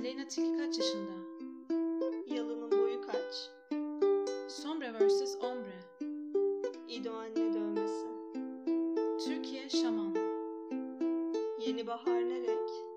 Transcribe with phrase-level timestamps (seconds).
[0.00, 1.12] Aleyna Tilki kaç yaşında?
[2.26, 3.50] Yalının boyu kaç?
[4.48, 5.36] Sombre vs.
[5.42, 5.80] Ombre.
[6.88, 8.06] İdo anne dövmesi.
[9.24, 10.14] Türkiye Şaman.
[11.66, 12.89] Yeni bahar ne renk?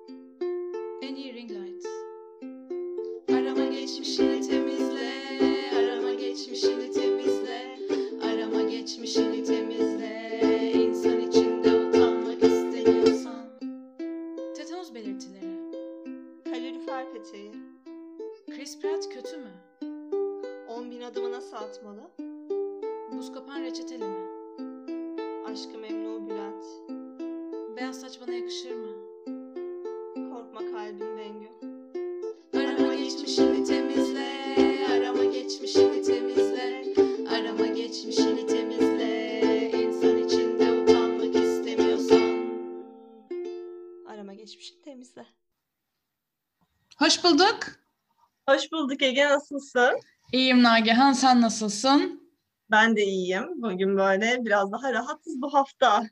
[49.14, 50.00] Ege nasılsın?
[50.32, 52.30] İyiyim Nagihan, sen nasılsın?
[52.72, 53.62] Ben de iyiyim.
[53.62, 56.04] Bugün böyle biraz daha rahatız bu hafta.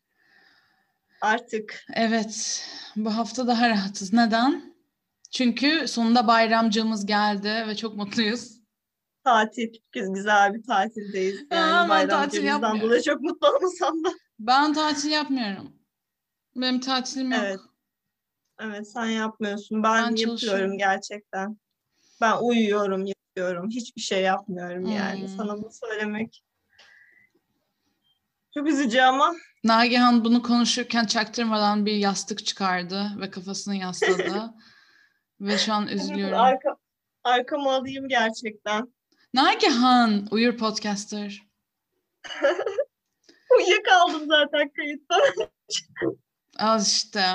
[1.22, 4.13] Artık Evet, bu hafta daha rahatız.
[4.13, 4.75] Neden?
[5.31, 8.61] Çünkü sonunda bayramcığımız geldi ve çok mutluyuz.
[9.23, 11.45] tatil, güz- güzel bir tatildeyiz.
[11.52, 12.81] Yani Aa, ben tatil yapmıyorum.
[12.81, 14.09] dolayı çok mutlu olmasam da.
[14.39, 15.73] Ben tatil yapmıyorum.
[16.55, 17.41] Benim tatilim yok.
[17.44, 17.59] Evet.
[18.59, 19.83] Evet sen yapmıyorsun.
[19.83, 21.57] Ben, Ben yapıyorum gerçekten.
[22.22, 23.69] Ben uyuyorum, yatıyorum.
[23.69, 25.22] Hiçbir şey yapmıyorum yani.
[25.22, 25.27] Hmm.
[25.27, 26.44] Sana bunu söylemek
[28.53, 34.53] çok üzücü ama Nagihan bunu konuşurken çaktırmadan bir yastık çıkardı ve kafasını yasladı.
[35.41, 36.38] ve şu an üzülüyorum.
[36.38, 36.78] arka,
[37.23, 38.94] arkamı alayım gerçekten.
[39.33, 41.41] Nagihan, Uyur Podcaster.
[43.58, 45.16] Uyuyakaldım zaten kayıtta.
[46.58, 47.25] Az işte.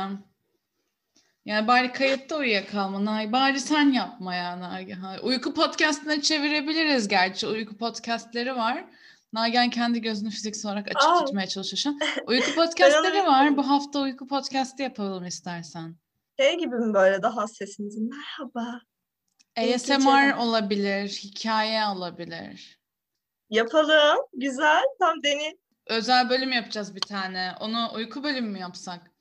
[1.47, 3.33] Yani bari kayıtta uyuyakalma.
[3.33, 5.19] Bari sen yapma ya Nagihan.
[5.23, 7.47] Uyku podcastine çevirebiliriz gerçi.
[7.47, 8.85] Uyku podcastleri var.
[9.33, 11.25] Nagihan kendi gözünü fiziksel olarak açık Aa.
[11.25, 11.99] tutmaya çalışıyor şu an.
[12.27, 13.57] Uyku podcastleri var.
[13.57, 15.97] Bu hafta uyku podcast'i yapalım istersen.
[16.41, 18.81] Şey gibi mi böyle daha sesinizi merhaba.
[19.57, 22.81] ASMR olabilir, hikaye olabilir.
[23.51, 24.19] Yapalım.
[24.35, 24.83] Güzel.
[25.01, 25.59] Tam deni.
[25.87, 27.53] Özel bölüm yapacağız bir tane.
[27.61, 29.16] Onu uyku bölümü mü yapsak?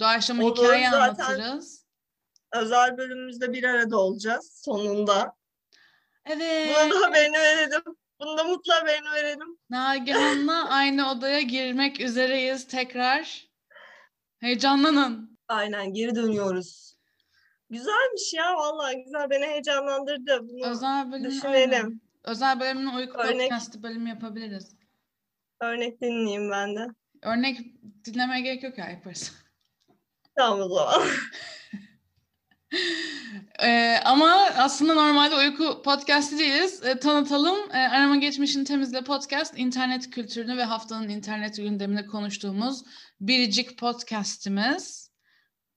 [0.00, 1.86] Doğaçlama Olur, hikaye anlatırız.
[2.54, 5.36] Özel bölümümüzde bir arada olacağız sonunda.
[6.26, 6.76] Evet.
[6.76, 7.82] Buna da haberini verelim.
[8.20, 9.58] Bunu da mutlu haberini verelim.
[9.70, 13.48] Nagihan'la aynı odaya girmek üzereyiz tekrar.
[14.38, 15.38] Heyecanlanın.
[15.48, 16.96] Aynen geri dönüyoruz.
[17.70, 20.48] Güzelmiş ya vallahi güzel beni heyecanlandırdı.
[20.48, 21.72] Bunu Özel bölüm düşünelim.
[21.72, 22.00] aynen.
[22.24, 24.76] Özel bölümün uyku Örnek- podcast'ı bölümü yapabiliriz.
[25.60, 26.86] Örnek dinleyeyim ben de.
[27.22, 27.58] Örnek
[28.04, 29.32] dinlemeye gerek yok ya yaparız.
[30.36, 31.08] Tamam zaman.
[33.62, 36.82] Ee, ama aslında normalde uyku podcast'i değiliz.
[36.84, 37.58] Ee, tanıtalım.
[37.72, 42.82] Ee, Arama Geçmişini Temizle podcast, internet kültürünü ve haftanın internet gündemini konuştuğumuz
[43.20, 45.10] biricik podcast'imiz.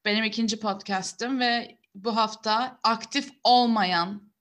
[0.05, 4.33] Benim ikinci podcast'im ve bu hafta aktif olmayan,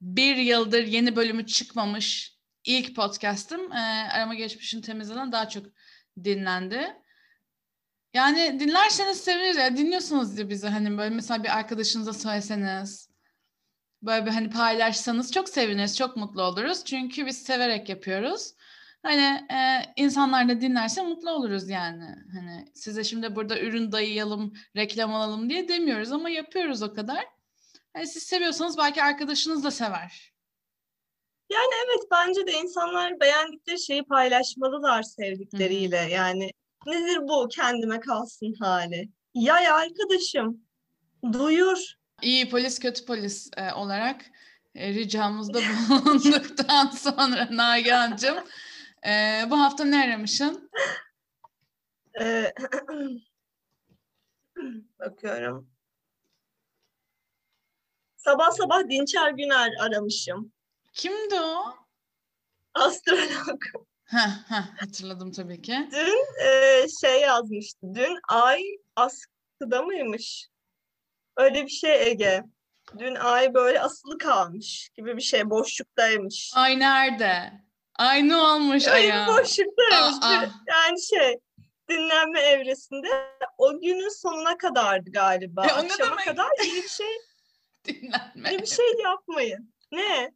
[0.00, 3.72] bir yıldır yeni bölümü çıkmamış ilk podcast'im.
[3.72, 5.66] Ee, Arama Geçmişini Temizle'den daha çok
[6.24, 6.96] dinlendi.
[8.14, 9.76] Yani dinlerseniz seviniriz ya.
[9.76, 13.08] Dinliyorsunuz diye bizi hani böyle mesela bir arkadaşınıza söyleseniz.
[14.02, 16.84] Böyle bir hani paylaşsanız çok seviniriz, çok mutlu oluruz.
[16.84, 18.54] Çünkü biz severek yapıyoruz.
[19.02, 22.04] Hani e, insanlar da dinlerse mutlu oluruz yani.
[22.34, 27.24] Hani size şimdi burada ürün dayayalım, reklam alalım diye demiyoruz ama yapıyoruz o kadar.
[27.92, 30.32] Hani siz seviyorsanız belki arkadaşınız da sever.
[31.50, 35.96] Yani evet bence de insanlar beğendikleri şeyi paylaşmalılar sevdikleriyle.
[35.96, 36.50] Yani
[36.86, 39.08] nedir bu kendime kalsın hali?
[39.34, 40.60] Yay arkadaşım.
[41.32, 41.94] Duyur.
[42.22, 44.24] İyi polis kötü polis e, olarak
[44.74, 48.38] e, ricamızda bulunduktan sonra Nagihan'cığım
[49.06, 50.70] e, bu hafta ne aramışsın?
[52.20, 52.52] Ee,
[54.98, 55.70] bakıyorum.
[58.16, 60.52] Sabah sabah Dinçer Güner aramışım.
[60.92, 61.74] Kimdi o?
[62.74, 63.62] Astrolog.
[64.08, 65.88] Heh, heh, hatırladım tabii ki.
[65.92, 67.86] Dün e, şey yazmıştı.
[67.94, 68.62] Dün ay
[68.96, 70.46] askıda mıymış?
[71.36, 72.42] Öyle bir şey Ege.
[72.98, 75.50] Dün ay böyle asılı kalmış gibi bir şey.
[75.50, 76.52] Boşluktaymış.
[76.54, 77.52] Ay nerede?
[77.94, 79.26] Ay ne olmuş Ay aya?
[79.28, 80.16] boşluktaymış.
[80.22, 80.44] Aa.
[80.68, 81.36] Yani şey
[81.90, 83.08] dinlenme evresinde
[83.58, 85.66] o günün sonuna kadardı galiba.
[85.66, 86.24] E, Akşama demek?
[86.24, 87.06] kadar iyi bir şey,
[87.86, 88.58] Dinlenme.
[88.62, 89.74] bir şey yapmayın.
[89.92, 90.32] Ne?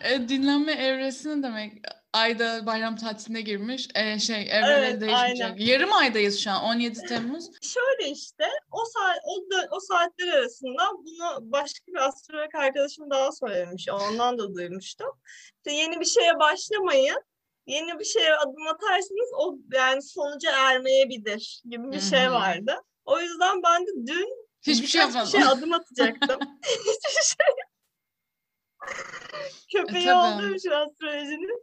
[0.00, 1.72] E, dinlenme evresi ne demek?
[2.12, 3.88] Ayda bayram tatiline girmiş.
[3.94, 5.46] Ee, şey evreleri Evet, değişmeyecek.
[5.46, 5.56] aynen.
[5.66, 7.44] Yarım aydayız şu an 17 Temmuz.
[7.62, 9.36] Şöyle işte o saat o,
[9.76, 13.88] o saatler arasında bunu başka bir astrolog arkadaşım daha söylemiş.
[13.88, 15.10] Ondan da duymuştum.
[15.56, 17.22] İşte yeni bir şeye başlamayın.
[17.66, 22.74] Yeni bir şeye adım atarsanız o yani sonuca ermeyebilir gibi bir şey vardı.
[23.04, 24.28] O yüzden ben de dün
[24.66, 25.26] Hiçbir şey yapmadım.
[25.30, 26.40] şey adım atacaktım.
[26.66, 27.54] Hiçbir şey.
[29.72, 30.14] Köpeği tabii.
[30.14, 31.62] olduğum için astrolojinin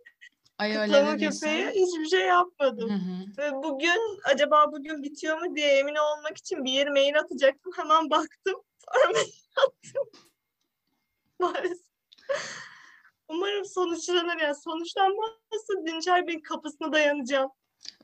[0.59, 2.89] Ay kutlama köpeği hiçbir şey yapmadım.
[2.89, 3.37] Hı hı.
[3.37, 7.71] Ve bugün acaba bugün bitiyor mu diye emin olmak için bir yere mail atacaktım.
[7.75, 8.55] Hemen baktım.
[8.85, 9.27] Sonra mail
[9.67, 10.21] attım.
[11.39, 11.89] Maalesef.
[13.29, 14.53] Umarım sonuçlanır ya.
[14.53, 17.51] Sonuçlanmazsa Dinçer Bey'in kapısına dayanacağım.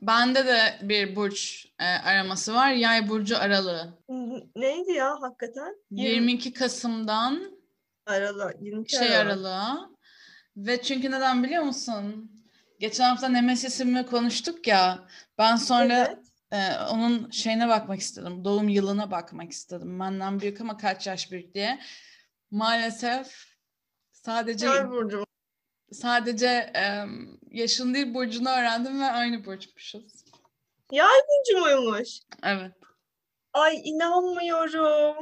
[0.02, 2.72] Bende de bir burç e, araması var.
[2.72, 3.98] Yay burcu aralığı.
[4.56, 5.76] Neydi ya hakikaten?
[5.90, 7.58] 22 Kasım'dan
[8.06, 8.56] Aralık.
[8.60, 9.32] 22 şey Aralık.
[9.32, 9.90] aralığa.
[10.56, 12.30] Ve çünkü neden biliyor musun?
[12.80, 15.08] Geçen hafta Nemesis'imle konuştuk ya.
[15.38, 16.18] Ben sonra Evet.
[16.52, 18.44] e, onun şeyine bakmak istedim.
[18.44, 20.00] Doğum yılına bakmak istedim.
[20.00, 21.80] Benden büyük ama kaç yaş büyük diye.
[22.50, 23.44] Maalesef
[24.12, 24.68] sadece
[25.92, 26.46] sadece
[26.76, 27.04] e,
[27.50, 30.24] yaşını değil burcunu öğrendim ve aynı burçmuşuz.
[30.92, 32.08] Yay burcu muymuş?
[32.42, 32.72] Evet.
[33.52, 35.16] Ay inanmıyorum.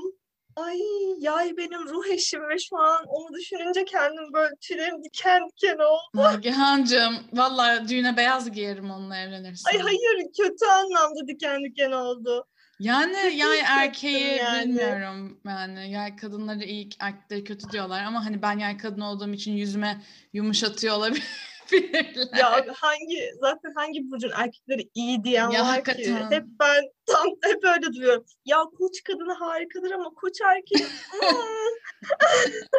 [0.57, 0.79] Ay
[1.19, 6.23] yay benim ruh eşim ve şu an onu düşününce kendim böyle tüylerim diken diken oldu.
[6.23, 9.71] Nagihan'cığım vallahi düğüne beyaz giyerim onunla evlenirsen.
[9.71, 12.47] Ay hayır kötü anlamda diken diken oldu.
[12.81, 14.69] Yani Kötü yay erkeği yani.
[14.69, 19.53] bilmiyorum yani yay kadınları iyi erkekleri kötü diyorlar ama hani ben yay kadın olduğum için
[19.53, 20.03] yüzüme
[20.33, 20.95] yumuşatıyor
[21.73, 22.39] olabilirler.
[22.39, 26.03] Ya hangi zaten hangi burcun erkekleri iyi diyen Ya var hakikaten.
[26.29, 26.37] ki.
[26.37, 28.25] Hep ben tam hep öyle duyuyorum.
[28.45, 30.87] Ya koç kadını harikadır ama koç erkeği.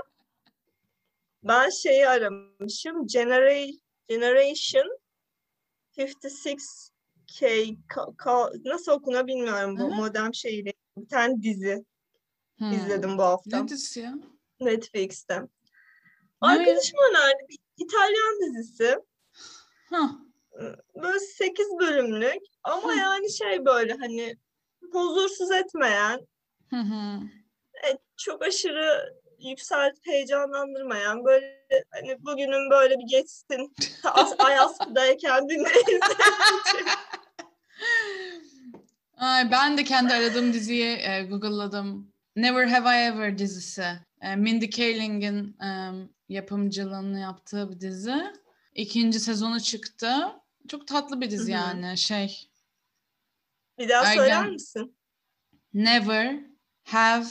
[1.44, 3.08] Ben şeyi aramışım.
[3.08, 3.68] Genera
[4.08, 4.98] Generation
[5.98, 9.96] 56K ka- ka- nasıl okunuyor bilmiyorum bu Hı hı.
[9.96, 10.74] modem şeyiyle.
[10.98, 11.86] Bir tane dizi
[12.58, 12.72] Hmm.
[12.74, 14.14] izledim bu hafta Ne dizisi ya?
[14.60, 15.42] Netflix'te.
[16.42, 17.46] Arkadaşım önerdi.
[17.50, 19.00] Bir İtalyan dizisi.
[19.90, 20.10] Hah.
[21.04, 22.98] Böyle 8 bölümlük ama Hı.
[22.98, 24.36] yani şey böyle hani
[24.92, 26.20] huzursuz etmeyen,
[26.70, 27.20] Hı hı.
[27.88, 33.74] e, çok aşırı yükseltip heyecanlandırmayan böyle hani bugünün böyle bir geçsin
[34.04, 36.00] As- Ayaskı'dayken dinleyin.
[39.18, 42.14] Ay, ben de kendi aradığım diziyi e, Google'ladım.
[42.36, 43.86] Never Have I Ever dizisi.
[44.22, 45.92] E, Mindy Kaling'in e,
[46.30, 48.24] yapımcılığını yaptığı bir dizi.
[48.76, 50.12] İkinci sezonu çıktı.
[50.68, 51.62] Çok tatlı bir dizi Hı hı.
[51.62, 51.98] yani.
[51.98, 52.50] Şey,
[53.80, 54.16] Bir daha Ergen.
[54.22, 54.98] söyler misin?
[55.74, 56.40] Never
[56.84, 57.26] Have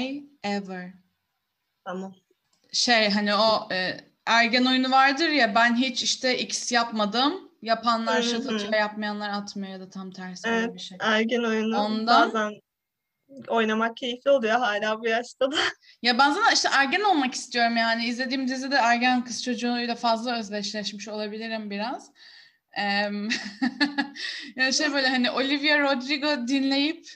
[0.00, 0.92] I Ever.
[1.84, 2.14] Tamam.
[2.72, 7.46] Şey hani o e, ergen oyunu vardır ya ben hiç işte X yapmadım.
[7.62, 10.74] Yapanlar atıyor, yapmayanlar atmıyor ya da tam tersi Evet.
[10.74, 10.98] bir şey.
[11.00, 12.60] Ergen oyunu Ondan- bazen
[13.48, 15.56] oynamak keyifli oluyor hala bu yaşta da.
[16.02, 18.06] Ya ben zaten işte ergen olmak istiyorum yani.
[18.06, 22.10] İzlediğim dizide ergen kız çocuğuyla fazla özdeşleşmiş olabilirim biraz.
[22.72, 23.28] Em,
[24.56, 27.06] yani şey böyle hani Olivia Rodrigo dinleyip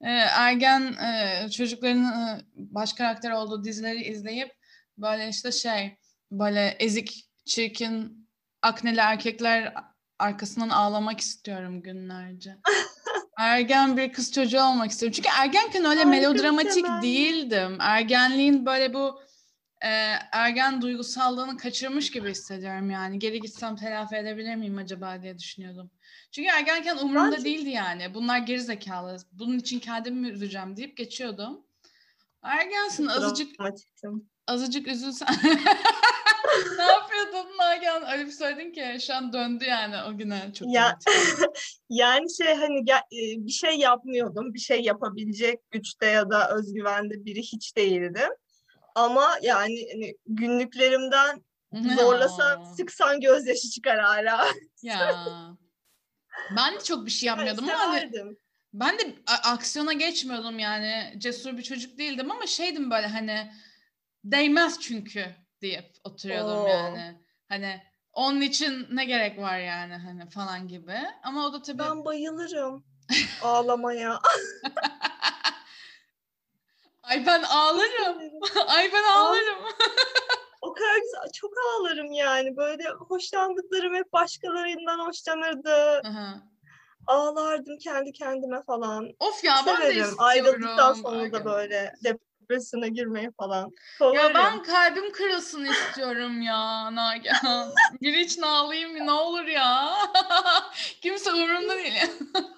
[0.00, 4.52] e, ergen e, çocukların e, baş karakter olduğu dizileri izleyip
[4.98, 5.98] böyle işte şey
[6.30, 8.28] böyle ezik, çirkin,
[8.62, 9.74] akneli erkekler
[10.18, 12.56] arkasından ağlamak istiyorum günlerce.
[13.36, 15.12] Ergen bir kız çocuğu olmak istiyorum.
[15.16, 17.02] Çünkü ergenken öyle bir melodramatik temenni.
[17.02, 17.76] değildim.
[17.80, 19.20] Ergenliğin böyle bu
[19.80, 19.88] e,
[20.32, 23.18] ergen duygusallığını kaçırmış gibi hissediyorum yani.
[23.18, 25.90] Geri gitsem telafi edebilir miyim acaba diye düşünüyordum.
[26.32, 28.14] Çünkü ergenken umurumda değildi yani.
[28.14, 29.16] Bunlar geri zekalı.
[29.32, 31.66] Bunun için kendimi mi üzeceğim deyip geçiyordum.
[32.42, 34.30] Ergensin azıcık Dramatiktim.
[34.46, 35.28] Azıcık üzülsen.
[36.78, 38.12] ne yapıyordun Nagihan?
[38.12, 40.98] Öyle bir söyledin ki şu an döndü yani o güne çok Ya-.
[41.90, 44.54] Yani şey hani e, bir şey yapmıyordum.
[44.54, 48.30] Bir şey yapabilecek güçte ya da özgüvende biri hiç değildim.
[48.94, 51.42] Ama yani hani günlüklerimden
[51.96, 52.64] zorlasan, Ya.
[52.76, 54.46] sıksan gözyaşı çıkar hala.
[54.82, 55.26] Ya.
[56.56, 58.36] Ben de çok bir şey Yani yapmıyordum ama hani
[58.72, 61.14] ben de aksiyona geçmiyordum yani.
[61.18, 63.52] Cesur bir çocuk değildim ama şeydim böyle hani
[64.32, 65.26] değmez çünkü
[65.62, 66.68] deyip oturuyordum Oo.
[66.68, 67.20] yani.
[67.48, 70.96] Hani onun için ne gerek var yani hani falan gibi.
[71.22, 72.84] Ama o da tabii Ben bayılırım
[73.42, 74.18] ağlamaya.
[77.02, 78.18] Ay ben ağlarım.
[78.66, 79.58] Ay ben ağlarım.
[80.62, 81.32] o kadar güzel.
[81.34, 82.56] Çok ağlarım yani.
[82.56, 86.00] Böyle hoşlandıklarım hep başkalarından hoşlanırdı.
[86.04, 86.42] Aha.
[87.06, 89.08] Ağlardım kendi kendime falan.
[89.20, 89.90] Of ya ben de Severim.
[89.90, 90.16] istiyorum.
[90.18, 91.44] Ayrıldıktan sonra da Ergen.
[91.44, 91.92] böyle
[92.50, 93.72] depresyona girmeyi falan.
[94.14, 97.70] Ya ben kalbim kırılsın istiyorum ya Nagihan.
[98.02, 99.94] Biri için ağlayayım ne olur ya.
[101.02, 102.10] Kimse umurumda değil.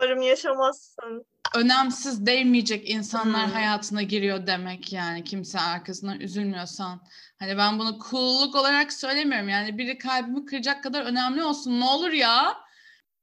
[0.00, 1.26] Umarım yaşamazsın.
[1.54, 3.52] Önemsiz değmeyecek insanlar Hmm.
[3.54, 7.00] hayatına giriyor demek yani kimse arkasından üzülmüyorsan.
[7.38, 12.10] Hani ben bunu cool'luk olarak söylemiyorum yani biri kalbimi kıracak kadar önemli olsun ne olur
[12.10, 12.56] ya.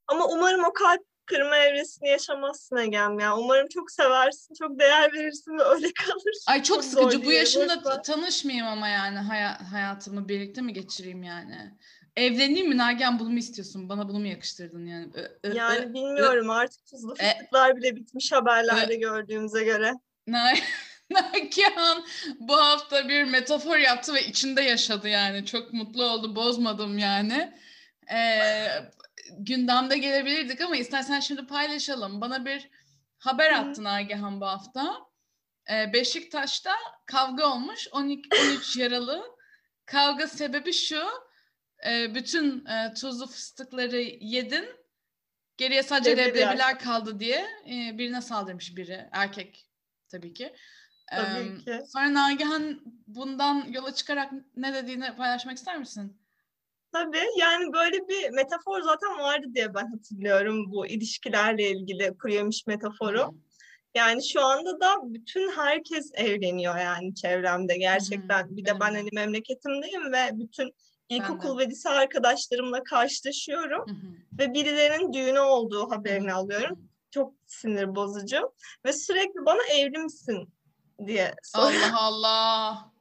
[0.07, 3.37] Ama umarım o kalp kırma evresini yaşamazsın Egem ya.
[3.37, 6.33] Umarım çok seversin, çok değer verirsin ve öyle kalır.
[6.47, 7.95] Ay çok, sıkıcı bu yaşımda boş ver.
[7.95, 11.71] t- tanışmayayım ama yani haya- hayatımı birlikte mi geçireyim yani.
[12.15, 13.89] Evleneyim mi Nagihan bunu mu istiyorsun?
[13.89, 15.07] Bana bunu mu yakıştırdın yani?
[15.13, 19.91] Ö- ö- ö- Yani bilmiyorum artık tuzlu E- fıstıklar bile bitmiş haberlerde gördüğümüze göre.
[20.27, 20.53] Na-
[21.11, 22.05] Nagihan
[22.39, 25.45] bu hafta bir metafor yaptı ve içinde yaşadı yani.
[25.45, 27.53] Çok mutlu oldu, bozmadım yani.
[28.13, 28.67] Ee,
[29.37, 32.21] gündemde gelebilirdik ama istersen şimdi paylaşalım.
[32.21, 32.69] Bana bir
[33.17, 33.57] haber Hı.
[33.57, 34.97] attı Nagihan bu hafta.
[35.71, 36.71] Ee, Beşiktaş'ta
[37.05, 37.87] kavga olmuş.
[37.91, 39.23] 12, 13 yaralı.
[39.85, 41.03] Kavga sebebi şu.
[41.87, 44.65] e, bütün e, tuzlu fıstıkları yedin.
[45.57, 46.79] Geriye sadece Leblebiler.
[46.79, 49.09] kaldı diye e, birine saldırmış biri.
[49.11, 49.69] Erkek
[50.11, 50.53] tabii ki.
[51.11, 51.79] Tabii Em, ki.
[51.93, 56.21] Sonra Nagihan bundan yola çıkarak ne dediğini paylaşmak ister misin?
[56.91, 62.67] Tabii yani böyle bir metafor zaten vardı diye ben hatırlıyorum bu ilişkilerle ilgili kuru yemiş
[62.67, 63.35] metaforu.
[63.95, 68.57] Yani şu anda da bütün herkes evleniyor yani çevremde gerçekten.
[68.57, 70.73] Bir de ben hani memleketimdeyim ve bütün
[71.09, 74.39] ilkokul ve lise arkadaşlarımla karşılaşıyorum Hı hı.
[74.39, 76.89] ve birilerinin düğünü olduğu haberini alıyorum.
[77.11, 78.53] Çok sinir bozucu
[78.85, 80.53] ve sürekli bana evli misin
[81.05, 81.81] diye soruyor.
[81.81, 82.91] Allah Allah.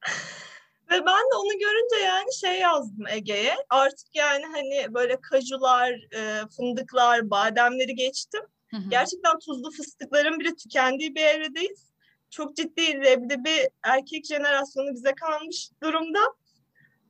[0.90, 3.56] Ve ben de onu görünce yani şey yazdım Ege'ye.
[3.70, 8.42] Artık yani hani böyle kajular, e, fındıklar, bademleri geçtim.
[8.70, 8.90] Hı hı.
[8.90, 11.90] Gerçekten tuzlu fıstıkların bile tükendiği bir evredeyiz.
[12.30, 16.20] Çok ciddi leblebi erkek jenerasyonu bize kalmış durumda.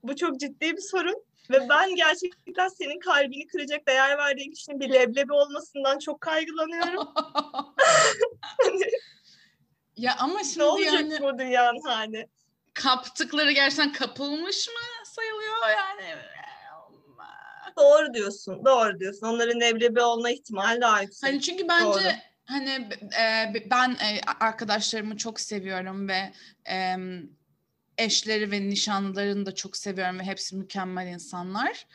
[0.03, 1.25] Bu çok ciddi bir sorun.
[1.51, 7.09] Ve ben gerçekten senin kalbini kıracak değer verdiğin kişinin bir leblebi olmasından çok kaygılanıyorum.
[9.97, 12.29] ya ama ne şimdi olacak yani bu dünyanın hali?
[12.75, 16.19] Kaptıkları gerçekten kapılmış mı sayılıyor yani?
[17.79, 19.27] Doğru diyorsun, doğru diyorsun.
[19.27, 21.31] Onların leblebi olma ihtimali daha yüksek.
[21.31, 22.13] Hani çünkü bence Doğru.
[22.47, 22.89] hani
[23.21, 26.33] e, ben e, arkadaşlarımı çok seviyorum ve
[26.71, 26.97] e,
[27.99, 31.87] eşleri ve nişanlılarını da çok seviyorum ve hepsi mükemmel insanlar.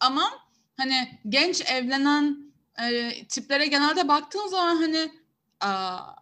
[0.00, 0.30] Ama
[0.76, 5.12] hani genç evlenen e, tiplere genelde baktığım zaman hani
[5.60, 6.21] aa,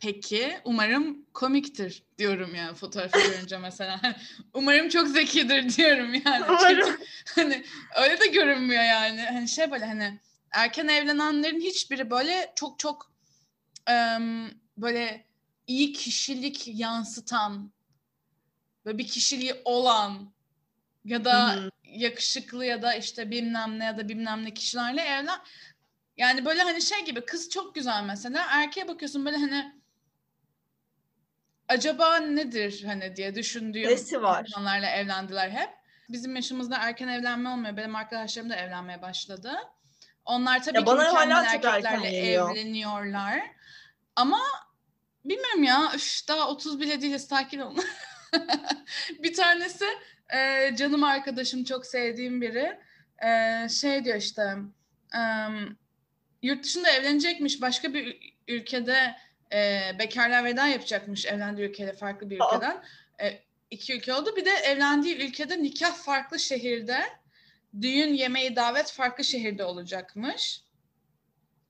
[0.00, 4.00] peki umarım komiktir diyorum yani fotoğrafı görünce mesela.
[4.54, 6.44] Umarım çok zekidir diyorum yani.
[6.46, 7.00] Çünkü Umarım.
[7.34, 7.64] hani
[8.02, 9.22] öyle de görünmüyor yani.
[9.22, 10.20] Hani şey böyle hani
[10.50, 13.12] erken evlenenlerin hiçbiri böyle çok çok
[13.86, 15.24] em, böyle
[15.66, 17.72] iyi kişilik yansıtan
[18.86, 20.32] ve bir kişiliği olan
[21.04, 21.70] ya da Hı hı.
[21.84, 25.40] yakışıklı ya da işte bilmem ne ya da bilmem ne kişilerle evlen
[26.16, 29.83] yani böyle hani şey gibi kız çok güzel mesela erkeğe bakıyorsun böyle hani
[31.68, 34.44] acaba nedir hani diye düşündüğüm Nesi var?
[34.48, 35.70] insanlarla evlendiler hep.
[36.08, 37.76] Bizim yaşımızda erken evlenme olmuyor.
[37.76, 39.52] Benim arkadaşlarım da evlenmeye başladı.
[40.24, 43.42] Onlar tabii Ya ki bana hala erkeklerle evleniyorlar.
[44.16, 44.38] Ama
[45.24, 45.92] bilmiyorum ya.
[45.94, 47.26] Üf, daha 30 bile değiliz.
[47.26, 47.84] Sakin olun.
[49.22, 49.84] bir tanesi
[50.34, 52.78] e, canım arkadaşım çok sevdiğim biri.
[53.24, 54.56] E, şey diyor işte
[55.16, 55.20] e,
[56.42, 57.60] yurt dışında evlenecekmiş.
[57.62, 59.16] Başka bir ül- ülkede
[59.54, 61.26] e, bekarlığa veda yapacakmış.
[61.26, 62.46] Evlendiği ülkede farklı bir Aa.
[62.46, 62.82] ülkeden.
[63.22, 64.36] E, iki ülke oldu.
[64.36, 67.00] Bir de evlendiği ülkede nikah farklı şehirde.
[67.80, 70.64] Düğün yemeği davet farklı şehirde olacakmış.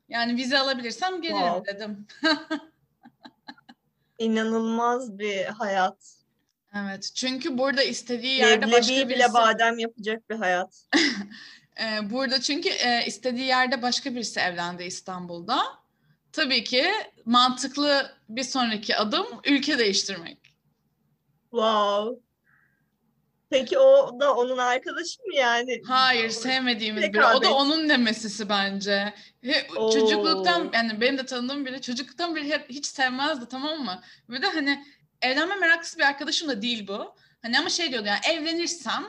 [0.09, 1.75] Yani vize alabilirsem gelirim Wow.
[1.75, 2.07] dedim.
[4.19, 6.15] İnanılmaz bir hayat.
[6.77, 7.11] Evet.
[7.15, 10.87] Çünkü burada istediği yerde başka Leblebiyi bile birisi badem yapacak bir hayat.
[11.83, 15.84] e, burada çünkü e, istediği yerde başka birisi evlendi İstanbul'da.
[16.35, 16.85] Tabii ki
[17.25, 20.39] mantıklı bir sonraki adım ülke değiştirmek.
[21.51, 22.21] Wow.
[23.51, 25.83] Peki o da onun arkadaşı mı yani?
[25.87, 27.25] Hayır, sevmediğimiz biri.
[27.25, 29.15] O da onun nemesisi bence.
[29.43, 29.91] He- Oo.
[29.93, 34.03] Çocukluktan yani benim de tanıdığım biri çocukluktan beri hep hiç sevmezdi tamam mı?
[34.29, 34.85] Ve de hani
[35.23, 37.15] evlenme meraklısı bir arkadaşım da değil bu.
[37.43, 39.05] Hani ama şey diyordu yani evlenirsem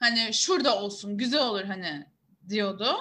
[0.00, 2.06] hani şurada olsun güzel olur hani
[2.48, 2.96] diyordu.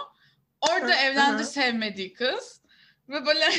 [0.62, 2.61] Orada evlendi sevmediği kız.
[3.12, 3.46] Ve böyle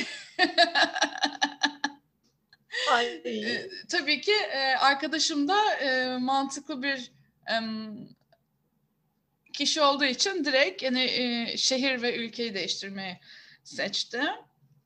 [2.92, 3.06] Ay.
[3.24, 7.12] e, tabii ki e, arkadaşım da e, mantıklı bir
[9.52, 13.18] kişi olduğu için direkt yani e, şehir ve ülkeyi değiştirmeyi
[13.64, 14.22] seçti.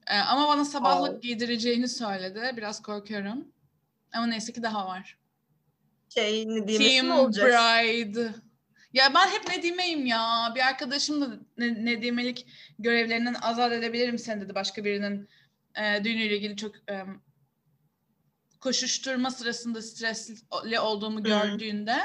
[0.06, 1.28] Ee, ama bana sabahlık Wow.
[1.28, 2.52] giydireceğini söyledi.
[2.56, 3.48] Biraz korkuyorum.
[4.12, 5.18] Ama neyse ki daha var.
[6.14, 7.46] Şey Team olacak?
[7.46, 8.34] Bride.
[8.96, 10.52] Ya ben hep Nedime'yim ya.
[10.54, 12.46] Bir arkadaşım da ne- Nedimelik
[12.78, 14.54] görevlerinden azat edebilirim seni dedi.
[14.54, 15.28] Başka birinin
[15.74, 17.04] e, düğünüyle ilgili çok e,
[18.60, 21.96] koşuşturma sırasında stresli olduğumu gördüğünde.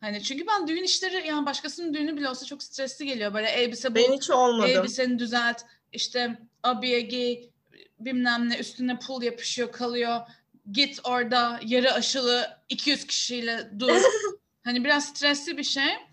[0.00, 3.34] Hani çünkü ben düğün işleri yani başkasının düğünü bile olsa çok stresli geliyor.
[3.34, 4.70] Böyle elbise Ben hiç olmadım.
[4.70, 7.50] elbiseni düzelt, işte abiye giy,
[8.00, 10.20] bilmem ne üstüne pul yapışıyor kalıyor.
[10.72, 14.02] Git orada yarı aşılı 200 kişiyle dur.
[14.64, 16.07] hani biraz stresli bir şey.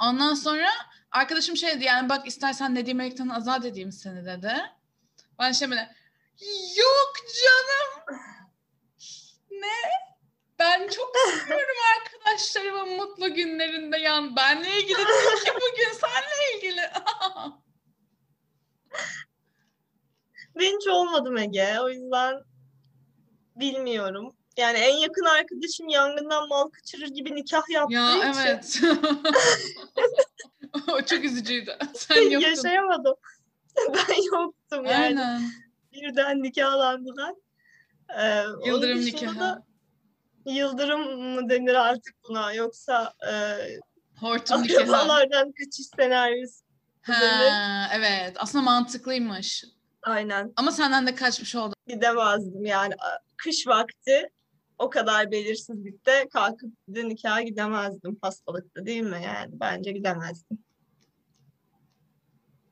[0.00, 0.68] Ondan sonra
[1.10, 4.54] arkadaşım şey dedi yani bak istersen Nedim Melik'ten azat edeyim seni dedi.
[5.38, 5.94] Ben şey böyle
[6.76, 7.12] yok
[7.44, 8.20] canım.
[9.50, 9.90] Ne?
[10.58, 14.36] Ben çok seviyorum arkadaşlarımın mutlu günlerinde yan.
[14.36, 16.90] Benle ilgili değil ki bugün senle ilgili.
[20.56, 21.76] Ben hiç olmadım Ege.
[21.80, 22.34] O yüzden
[23.56, 24.36] bilmiyorum.
[24.56, 28.80] Yani en yakın arkadaşım yangından mal kaçırır gibi nikah yaptığı ya için evet.
[30.92, 31.78] o çok üzücüydü.
[31.94, 32.48] Sen yoktun.
[32.48, 33.14] yaşayamadım.
[33.94, 34.94] ben yoktum yani.
[34.94, 35.42] Aynen.
[35.92, 37.34] Birden nikahlandılar.
[38.18, 39.40] Ee, Yıldırım nikahı.
[39.40, 39.62] da
[40.46, 43.32] Yıldırım mı denir artık buna yoksa e,
[44.20, 44.82] Hortum nikahı.
[44.82, 46.60] akrabalardan kaçış senaryosu.
[47.02, 48.36] Ha, evet.
[48.38, 49.64] Aslında mantıklıymış.
[50.02, 50.52] Aynen.
[50.56, 51.74] Ama senden de kaçmış oldu.
[51.86, 52.94] Gidemezdim yani.
[53.36, 54.28] Kış vakti
[54.80, 59.50] o kadar belirsizlikte kalkıp de nikaha gidemezdim hastalıkta değil mi yani?
[59.52, 60.58] Bence gidemezdim.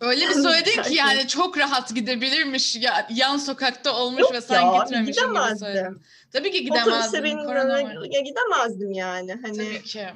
[0.01, 4.63] Öyle bir söyledin ki yani çok rahat gidebilirmiş ya yan sokakta olmuş Yok ve sen
[4.63, 5.55] ya, gitmemişsin gibi söyledin.
[5.55, 6.03] gidemezdim.
[6.33, 8.07] Tabii ki Otobüse Korona var.
[8.11, 9.33] ya gidemezdim yani.
[9.43, 10.07] Hani Tabii ki.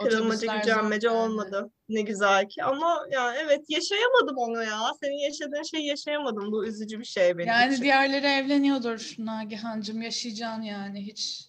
[0.00, 1.16] Otobüsler gücenmece yani.
[1.16, 1.70] olmadı.
[1.88, 2.64] Ne güzel ki.
[2.64, 4.80] Ama ya evet yaşayamadım onu ya.
[5.02, 6.52] Senin yaşadığın şeyi yaşayamadım.
[6.52, 7.84] Bu üzücü bir şey benim Yani için.
[7.84, 10.02] diğerleri evleniyordur Nagihan'cığım.
[10.02, 11.48] Yaşayacaksın yani hiç.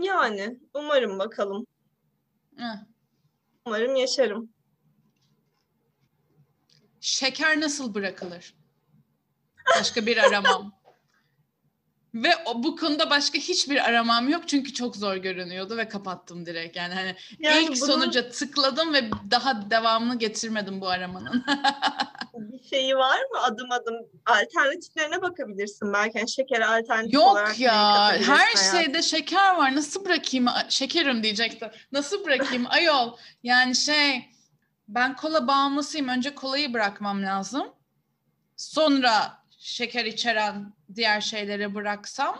[0.00, 1.66] Yani umarım bakalım.
[2.56, 2.76] Heh.
[3.66, 4.50] Umarım yaşarım.
[7.00, 8.54] Şeker nasıl bırakılır?
[9.78, 10.72] Başka bir aramam.
[12.14, 16.76] Ve o, bu konuda başka hiçbir aramam yok çünkü çok zor görünüyordu ve kapattım direkt.
[16.76, 21.44] Yani hani Yani ilk bunun sonuca tıkladım ve daha devamını getirmedim bu aramanın.
[22.34, 23.40] bir şeyi var mı?
[23.42, 23.94] Adım adım
[24.26, 25.92] alternatiflerine bakabilirsin.
[25.92, 28.72] Belki yani şeker alternatif Yok olarak ya her hayatına?
[28.72, 29.76] şeyde şeker var.
[29.76, 30.46] Nasıl bırakayım?
[30.68, 31.68] Şekerim diyecektim.
[31.92, 33.16] Nasıl bırakayım ayol?
[33.42, 34.30] Yani şey
[34.88, 36.08] ben kola bağımlısıyım.
[36.08, 37.66] Önce kolayı bırakmam lazım.
[38.56, 42.38] Sonra şeker içeren diğer şeyleri bıraksam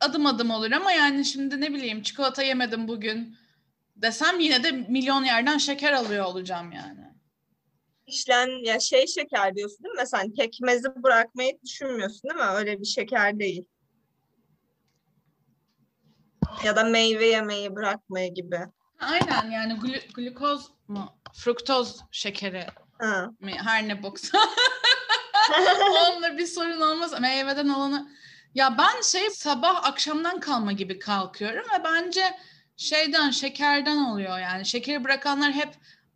[0.00, 3.36] adım adım olur ama yani şimdi ne bileyim çikolata yemedim bugün
[3.96, 7.12] desem yine de milyon yerden şeker alıyor olacağım yani.
[8.06, 9.98] İşlen ya şey şeker diyorsun değil mi?
[9.98, 12.50] Mesela hani pekmezi bırakmayı düşünmüyorsun değil mi?
[12.50, 13.64] Öyle bir şeker değil.
[16.64, 18.60] Ya da meyve yemeyi bırakmayı gibi.
[19.00, 21.14] Aynen yani glu- glukoz mu?
[21.34, 22.66] Fruktoz şekeri
[22.98, 23.30] Ha.
[23.40, 23.52] mi?
[23.64, 24.38] Her ne boksa.
[26.10, 27.20] Onunla bir sorun olmaz.
[27.20, 28.08] Meyveden olanı...
[28.54, 32.38] Ya ben şey sabah akşamdan kalma gibi kalkıyorum ve bence
[32.76, 34.66] şeyden şekerden oluyor yani.
[34.66, 35.74] Şekeri bırakanlar hep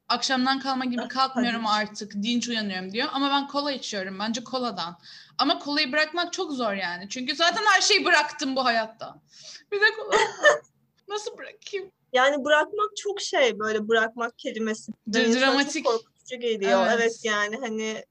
[0.08, 1.82] akşamdan kalma gibi kalkmıyorum Hadi.
[1.82, 3.08] artık dinç uyanıyorum diyor.
[3.12, 4.18] Ama ben kola içiyorum.
[4.18, 4.98] Bence koladan.
[5.38, 7.08] Ama kolayı bırakmak çok zor yani.
[7.08, 9.20] Çünkü zaten her şeyi bıraktım bu hayatta.
[9.72, 10.16] Bir de kola.
[11.08, 11.92] Nasıl bırakayım?
[12.12, 14.92] Yani bırakmak çok şey böyle bırakmak kelimesi.
[15.06, 15.86] D- İnsana çok dramatik.
[15.86, 16.86] korkutucu geliyor.
[16.86, 16.98] Evet.
[17.00, 17.20] Evet.
[17.24, 18.04] yani hani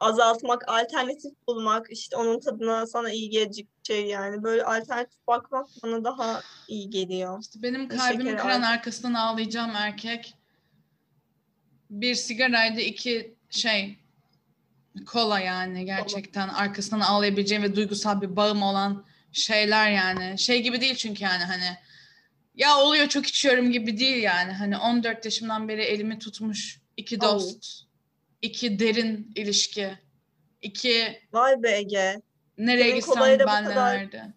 [0.00, 4.42] azaltmak, alternatif bulmak, işte onun tadına sana iyi gelecek şey yani.
[4.42, 7.40] Böyle alternatif bakmak bana daha iyi geliyor.
[7.40, 8.68] İşte benim kalbimi şekeri kıran az.
[8.68, 10.34] arkasından ağlayacağım erkek.
[11.90, 13.98] Bir sigaraydı iki şey
[15.06, 20.38] kola yani gerçekten arkasından ağlayabileceğim ve duygusal bir bağım olan şeyler yani.
[20.38, 21.76] Şey gibi değil çünkü yani hani
[22.54, 24.52] ya oluyor çok içiyorum gibi değil yani.
[24.52, 27.87] Hani 14 yaşımdan beri elimi tutmuş iki Oh.
[28.42, 29.98] İki derin ilişki,
[30.62, 32.22] iki Vay be Ege.
[32.58, 34.32] nereye gitsem benle nerede.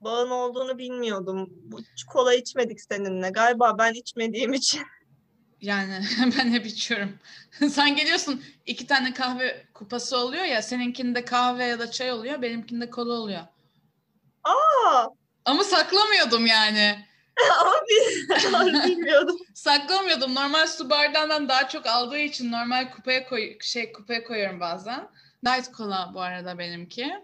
[0.00, 1.50] Bağın olduğunu bilmiyordum.
[1.50, 1.80] Bu
[2.12, 3.30] kola içmedik seninle.
[3.30, 4.82] Galiba ben içmediğim için.
[5.60, 6.04] Yani
[6.38, 7.18] ben hep içiyorum.
[7.70, 12.90] Sen geliyorsun iki tane kahve kupası oluyor ya seninkinde kahve ya da çay oluyor benimkinde
[12.90, 13.42] kola oluyor.
[14.44, 15.06] Aa,
[15.44, 16.98] Ama saklamıyordum yani.
[18.46, 19.36] ama bil- bilmiyordum.
[19.54, 20.34] Saklamıyordum.
[20.34, 25.08] Normal su bardağından daha çok aldığı için normal kupaya koy şey kupaya koyuyorum bazen.
[25.46, 27.14] Light kola bu arada benimki.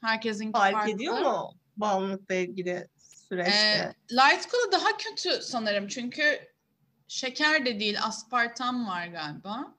[0.00, 0.90] Herkesinki Fark farklı.
[0.90, 2.88] ediyor mu bağımlılıkla ilgili
[3.28, 3.52] süreçte?
[3.52, 6.40] Ee, light kola daha kötü sanırım çünkü
[7.08, 9.74] şeker de değil aspartam var galiba.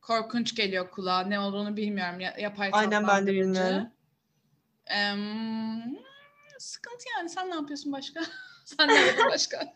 [0.00, 1.20] korkunç geliyor kulağa.
[1.20, 2.20] Ne olduğunu bilmiyorum.
[2.20, 3.88] Ya, yapay Aynen ben de bilmiyorum.
[4.86, 5.98] Em,
[6.58, 7.28] sıkıntı yani.
[7.28, 8.20] Sen ne yapıyorsun başka?
[8.76, 9.74] Sen ne yapıyorsun başka?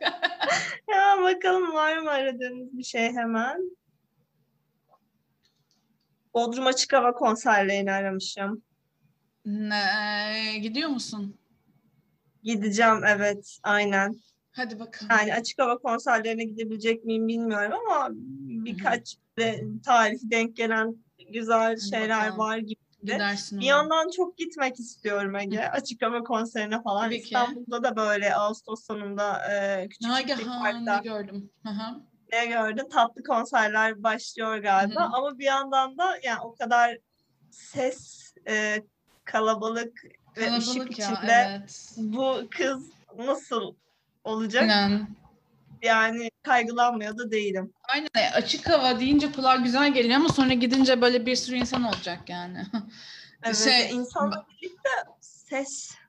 [0.90, 3.76] Ya bakalım var mı aradığımız bir şey hemen.
[6.34, 8.62] Bodrum Açık Hava konserlerini aramışım.
[9.44, 11.38] ne, gidiyor musun?
[12.42, 14.14] Gideceğim evet aynen.
[14.52, 15.08] Hadi bakalım.
[15.10, 18.08] Yani açık hava konserlerine gidebilecek miyim bilmiyorum ama
[18.64, 20.96] birkaç de tarihi denk gelen
[21.32, 22.38] güzel şeyler bakalım.
[22.38, 22.80] var gibi.
[23.02, 23.90] Gidersin Bir umarım.
[23.90, 25.60] yandan çok gitmek istiyorum Ege.
[25.68, 27.04] Açık hava konserine falan.
[27.04, 27.24] Tabii ki.
[27.24, 31.50] İstanbul'da da böyle Ağustos sonunda e, küçük parkta gördüm.
[31.62, 32.00] Hı hı.
[32.32, 32.88] ne gördüm?
[32.92, 35.00] Tatlı konserler başlıyor galiba.
[35.00, 35.10] Hı hı.
[35.12, 36.98] Ama bir yandan da yani o kadar
[37.50, 38.82] ses, e,
[39.24, 40.04] kalabalık
[40.36, 41.94] ve ışık Kalabalık ya içinde evet.
[41.98, 43.74] bu kız nasıl
[44.24, 44.62] olacak?
[44.62, 45.21] Aynen.
[45.82, 47.72] Yani kaygılanmıyor da değilim.
[47.88, 48.08] Aynen.
[48.16, 52.28] E, Açık hava deyince kulağa güzel geliyor ama sonra gidince böyle bir sürü insan olacak
[52.28, 52.66] yani.
[53.44, 54.90] Evet, Şey, insanla birlikte
[55.20, 55.94] ses.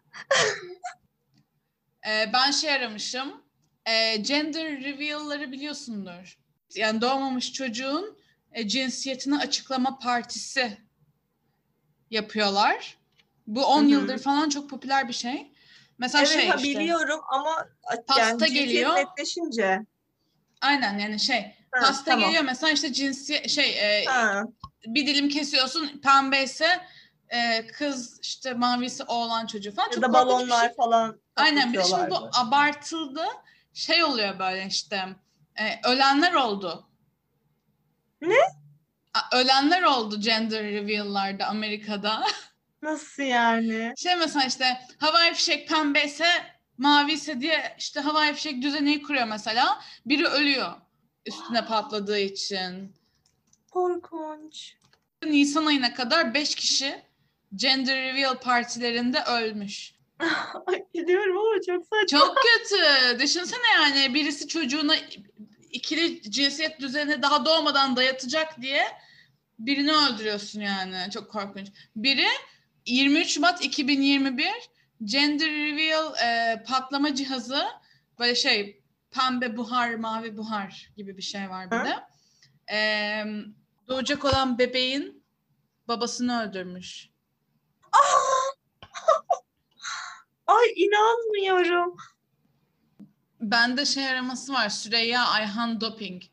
[2.08, 3.42] Ee, ben şey aramışım.
[3.86, 6.38] Ee, gender reveal'ları biliyorsundur.
[6.76, 8.18] Yani doğmamış çocuğun
[8.52, 10.78] e, cinsiyetini açıklama partisi
[12.12, 12.98] yapıyorlar.
[13.48, 13.90] Bu 10 Hı hı.
[13.90, 15.52] yıldır falan çok popüler bir şey.
[15.98, 16.70] Mesela Evet şey ha, işte.
[16.80, 17.68] biliyorum ama
[18.08, 18.96] Pasta yani geliyor.
[18.96, 19.80] netleşince.
[20.62, 21.56] Aynen yani şey.
[21.72, 22.26] Ha, pasta tamam.
[22.26, 24.44] geliyor mesela işte cinsiyet şey e, Ha,
[24.86, 26.68] bir dilim kesiyorsun pembe ise
[27.30, 29.88] e, kız işte mavisi oğlan çocuğu falan.
[29.88, 30.76] ya Çok da balonlar şey.
[30.76, 31.20] falan.
[31.36, 33.26] Aynen bir de şimdi bu abartıldı.
[33.74, 35.04] Şey oluyor böyle işte
[35.56, 36.88] e, ölenler oldu.
[38.22, 38.36] Ne?
[39.34, 42.24] Ölenler oldu gender reveal'larda Amerika'da.
[42.84, 43.94] Nasıl yani?
[43.98, 44.66] şey mesela işte
[44.98, 46.26] havai fişek pembeyse
[46.78, 49.82] maviyse diye işte havai fişek düzeneyi kuruyor mesela.
[50.06, 50.74] Biri ölüyor
[51.26, 52.96] üstüne patladığı için.
[53.72, 54.76] Korkunç.
[55.26, 57.02] Nisan ayına kadar 5 kişi
[57.56, 59.96] gender reveal partilerinde ölmüş.
[60.68, 62.20] Ay, gidiyorum ama çok saçma.
[62.20, 63.20] Çok kötü.
[63.20, 64.96] Düşünsene yani birisi çocuğuna
[65.72, 68.84] ikili cinsiyet düzenini daha doğmadan dayatacak diye
[69.60, 71.12] birini öldürüyorsun yani.
[71.14, 71.68] Çok korkunç.
[71.96, 72.28] Biri
[72.86, 74.48] 23 Şubat 2021
[75.04, 77.66] gender reveal e, patlama cihazı
[78.20, 81.96] böyle şey pembe buhar, mavi buhar gibi bir şey var bir de.
[82.74, 83.26] E,
[83.88, 85.24] doğacak olan bebeğin
[85.88, 87.10] babasını öldürmüş.
[90.48, 91.98] Ay inanmıyorum.
[93.42, 94.70] Bende şey araması var.
[94.70, 96.24] Süreyya Ayhan Doping.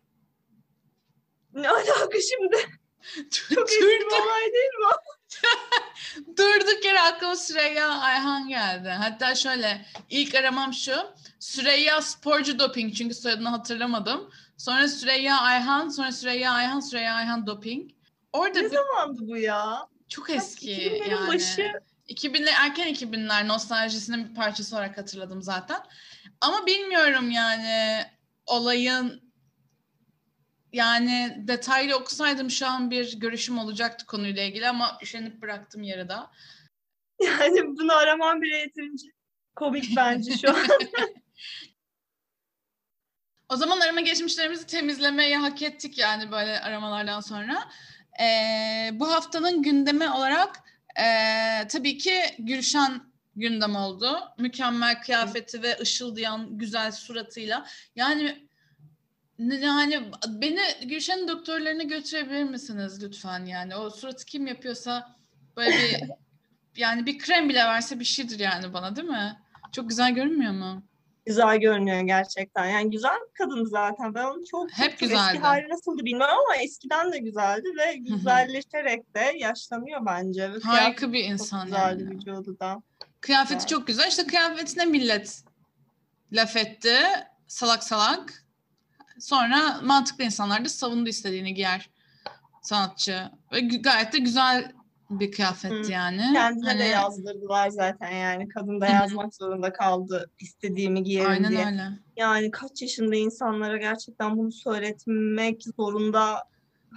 [1.52, 2.56] Ne alaka şimdi?
[3.30, 5.19] Çok eski bir olay değil mi?
[6.38, 8.88] durduk yere aklıma Süreyya Ayhan geldi.
[8.88, 10.94] Hatta şöyle ilk aramam şu.
[11.38, 14.30] Süreyya Sporcu Doping çünkü soyadını hatırlamadım.
[14.56, 17.90] Sonra Süreyya Ayhan, sonra Süreyya Ayhan, Süreyya Ayhan Doping.
[18.32, 19.86] Orada Ne bir, zamandı bu ya?
[20.08, 21.28] çok eski 2000'lerin yani.
[21.28, 21.72] başı.
[22.08, 25.80] 2000'ler erken 2000'ler nostaljisinin bir parçası olarak hatırladım zaten.
[26.40, 28.04] Ama bilmiyorum yani
[28.46, 29.29] olayın
[30.72, 36.30] yani detaylı okusaydım şu an bir görüşüm olacaktı konuyla ilgili ama üşenip bıraktım yarıda.
[37.20, 39.08] Yani bunu aramam bile yeterince
[39.56, 40.56] komik bence şu an.
[43.48, 47.68] O zaman arama geçmişlerimizi temizlemeyi hak ettik yani böyle aramalardan sonra.
[48.22, 50.62] Ee, bu haftanın gündemi olarak
[51.00, 53.02] ee, tabii ki Gülşen
[53.36, 54.18] gündem oldu.
[54.38, 57.66] Mükemmel kıyafeti ve ışıldayan güzel suratıyla.
[57.96, 58.48] Yani
[59.40, 63.76] yani beni Gülşen'in doktorlarına götürebilir misiniz lütfen yani?
[63.76, 65.16] O suratı kim yapıyorsa
[65.56, 66.00] böyle bir
[66.76, 69.36] yani bir krem bile verse bir şeydir yani bana değil mi?
[69.72, 70.82] Çok güzel görünmüyor mu?
[71.26, 72.66] güzel görünüyor gerçekten.
[72.66, 74.14] Yani güzel bir kadındı zaten.
[74.14, 75.30] Ben onu çok, Hep çok, güzeldi.
[75.32, 80.52] eski hali nasıldı bilmiyorum ama eskiden de güzeldi ve güzelleşerek de yaşlanıyor bence.
[80.52, 82.14] Ve Harika bir insan güzeldi yani.
[82.14, 82.82] vücudu da.
[83.20, 83.68] Kıyafeti Evet.
[83.68, 84.08] çok güzel.
[84.08, 85.42] İşte kıyafetine millet
[86.32, 86.96] laf etti.
[87.46, 88.39] Salak salak.
[89.20, 91.90] Sonra mantıklı insanlar da savundu istediğini giyer
[92.62, 93.30] sanatçı.
[93.52, 94.72] Ve gayet de güzel
[95.10, 95.92] bir kıyafetti Hı.
[95.92, 96.30] yani.
[96.32, 98.48] Kendine de Hani- yazdırdılar zaten yani.
[98.48, 101.66] Kadın da yazmak zorunda kaldı istediğimi giyerim Aynen diye.
[101.66, 101.82] öyle.
[102.16, 106.44] Yani kaç yaşında insanlara gerçekten bunu söyletmek zorunda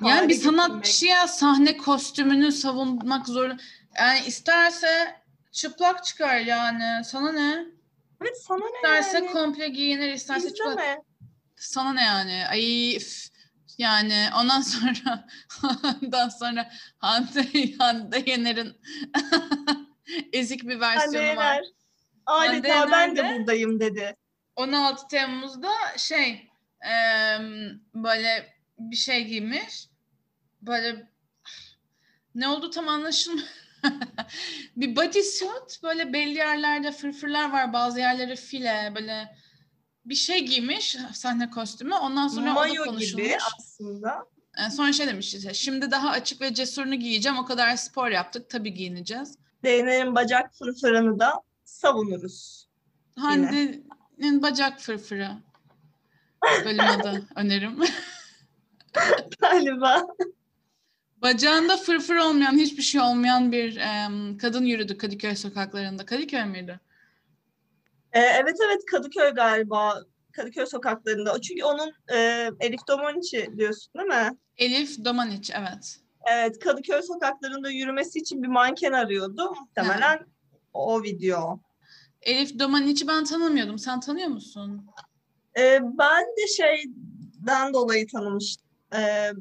[0.05, 3.57] Yani bir sanatçıya sahne kostümünü savunmak zorunda.
[3.99, 5.15] Yani isterse
[5.51, 7.05] çıplak çıkar yani.
[7.05, 7.65] Sana ne?
[8.21, 9.31] Evet sana ne İsterse yani?
[9.31, 10.79] komple giyinir, isterse çıplak.
[11.55, 12.45] Sana ne yani?
[12.49, 13.27] Ay üf.
[13.77, 15.27] yani ondan sonra
[16.01, 18.81] ondan sonra Hande, Hande Yener'in
[20.33, 21.55] ezik bir Hande versiyonu var.
[21.55, 21.63] Yener.
[22.25, 24.15] Adeta Hande ben de buradayım dedi.
[24.55, 26.49] 16 Temmuz'da şey
[26.81, 29.87] em, böyle bir şey giymiş.
[30.61, 31.07] böyle
[32.35, 33.47] ne oldu tam anlaşılmıyor.
[34.77, 39.35] bir bodysuit böyle belli yerlerde fırfırlar var bazı yerleri file böyle
[40.05, 43.25] bir şey giymiş sahne kostümü ondan sonra Mayo o da konuşulmuş.
[43.25, 44.25] gibi aslında.
[44.57, 48.49] Ee, sonra şey demiş işte şimdi daha açık ve cesurunu giyeceğim o kadar spor yaptık
[48.49, 49.37] tabii giyineceğiz.
[49.63, 52.67] Zeynep'in bacak fırfırını da savunuruz.
[53.19, 55.29] Hande'nin bacak fırfırı
[56.65, 57.79] bölüm adı önerim.
[59.39, 60.07] Galiba.
[61.21, 66.05] Bacağında fırfır olmayan, hiçbir şey olmayan bir em, kadın yürüdü Kadıköy sokaklarında.
[66.05, 66.79] Kadıköy müydü?
[68.13, 70.03] Ee, evet evet Kadıköy galiba.
[70.31, 71.41] Kadıköy sokaklarında.
[71.41, 74.37] Çünkü onun e, Elif Domaniç'i diyorsun değil mi?
[74.57, 75.99] Elif Domaniç, evet.
[76.31, 79.53] Evet Kadıköy sokaklarında yürümesi için bir manken arıyordu.
[79.59, 80.25] Muhtemelen
[80.73, 81.59] o video.
[82.21, 83.79] Elif Domaniç'i ben tanımıyordum.
[83.79, 84.87] Sen tanıyor musun?
[85.57, 88.67] Ee, ben de şeyden dolayı tanımıştım.
[88.95, 89.31] Ee,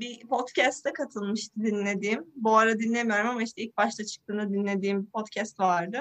[0.00, 2.26] bir podcast'e katılmıştı dinlediğim.
[2.36, 6.00] Bu ara dinlemiyorum ama işte ilk başta çıktığında dinlediğim bir podcast vardı.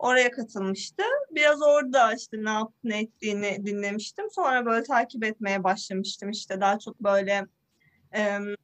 [0.00, 1.02] Oraya katılmıştı.
[1.30, 4.30] Biraz orada işte ne yapıp ne ettiğini dinlemiştim.
[4.30, 6.30] Sonra böyle takip etmeye başlamıştım.
[6.30, 7.46] İşte daha çok böyle
[8.12, 8.54] em,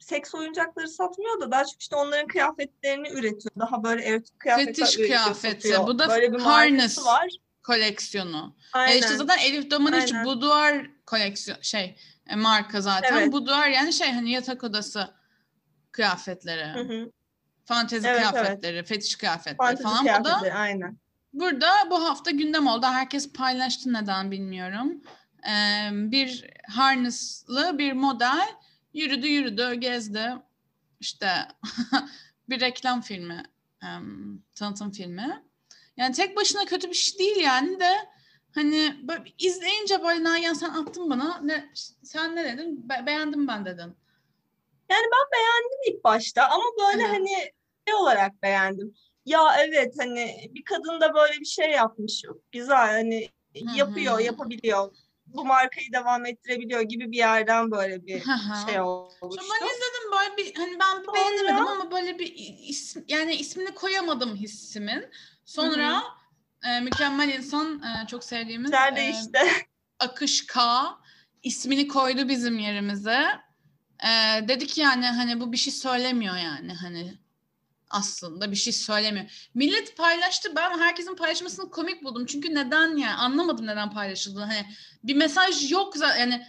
[0.00, 3.54] seks oyuncakları satmıyor da daha çok işte onların kıyafetlerini üretiyor.
[3.58, 5.68] Daha böyle erotik kıyafetler Fetiş üretiyor, kıyafeti.
[5.68, 5.86] satıyor.
[5.86, 7.06] Bu da böyle bir harness.
[7.06, 7.28] var.
[7.62, 8.56] Koleksiyonu.
[8.74, 8.98] E Aynen.
[8.98, 10.14] işte zaten Elif Domaniç.
[10.24, 13.16] Boudoir koleksiyon şey e, marka zaten.
[13.16, 13.32] Evet.
[13.32, 15.08] Boudoir yani şey hani yatak odası
[15.92, 16.64] kıyafetleri.
[16.64, 17.10] Hı hı.
[17.66, 18.30] Fantezi Evet, evet.
[18.30, 20.04] kıyafetleri, fetiş kıyafetleri Fantezi falan.
[20.04, 20.98] Bu da kıyafetleri aynen.
[21.32, 22.86] Burada bu hafta gündem oldu.
[22.86, 25.02] Herkes paylaştı neden bilmiyorum.
[25.48, 28.48] Ee, bir harnesslı bir model
[28.94, 30.32] yürüdü yürüdü gezdi.
[31.00, 31.28] İşte
[32.48, 33.42] bir reklam filmi,
[33.82, 35.44] em, tanıtım filmi.
[35.96, 37.96] Yani tek başına kötü bir şey değil yani de
[38.54, 41.40] hani böyle izleyince böyle Nagihan sen attın bana.
[41.42, 42.88] Ne, sen ne dedin?
[42.88, 43.96] Be- beğendim ben dedin.
[45.88, 47.08] ilk başta ama böyle hı.
[47.08, 47.52] hani
[47.94, 48.94] olarak beğendim.
[49.24, 52.22] Ya evet hani bir kadın da böyle bir şey yapmış.
[52.52, 53.28] Güzel hani
[53.74, 54.96] yapıyor, yapabiliyor.
[55.26, 58.20] Bu markayı devam ettirebiliyor gibi bir yerden böyle bir
[58.66, 59.44] şey Sonra oluştu.
[59.60, 62.34] ben izledim böyle bir hani ben bir Sonra- beğenemedim ama böyle bir
[62.68, 65.04] isim yani ismini koyamadım hissimin.
[65.44, 66.02] Sonra
[66.64, 69.48] e, mükemmel insan e, çok sevdiğimiz Güzel de e, işte.
[69.98, 70.60] Akış K
[71.42, 73.24] ismini koydu bizim yerimize.
[74.04, 74.08] E,
[74.48, 77.18] dedi ki yani hani bu bir şey söylemiyor yani hani
[77.90, 79.48] aslında bir şey söylemiyor.
[79.54, 82.26] Millet paylaştı ben herkesin paylaşmasını komik buldum.
[82.26, 84.44] Çünkü neden yani anlamadım neden paylaşıldığını.
[84.44, 84.66] Hani
[85.04, 86.46] bir mesaj yok zaten yani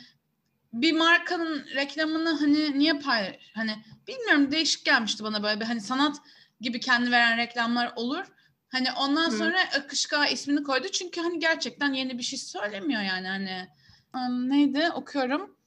[0.73, 6.17] bir markanın reklamını hani niye paylaş hani bilmiyorum değişik gelmişti bana böyle bir hani sanat
[6.61, 8.25] gibi kendi veren reklamlar olur.
[8.69, 9.37] Hani ondan Hı.
[9.37, 13.67] sonra Akışka ismini koydu çünkü hani gerçekten yeni bir şey söylemiyor yani hani
[14.13, 15.57] Am, neydi okuyorum.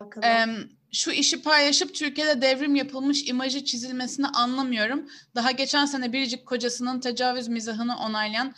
[0.00, 0.28] Bakalım.
[0.28, 5.08] Em, şu işi paylaşıp Türkiye'de devrim yapılmış imajı çizilmesini anlamıyorum.
[5.34, 8.54] Daha geçen sene biricik kocasının tecavüz mizahını onaylayan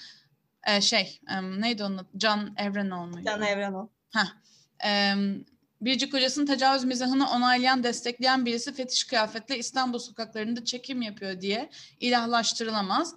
[0.66, 2.06] e, şey em, neydi onun?
[2.16, 3.24] Can Evrenoğlu muydu?
[3.26, 3.88] Can Evrenol.
[4.84, 5.14] Ee,
[5.80, 11.70] Biricik Hocası'nın tecavüz mizahını onaylayan, destekleyen birisi fetiş kıyafetle İstanbul sokaklarında çekim yapıyor diye
[12.00, 13.14] ilahlaştırılamaz.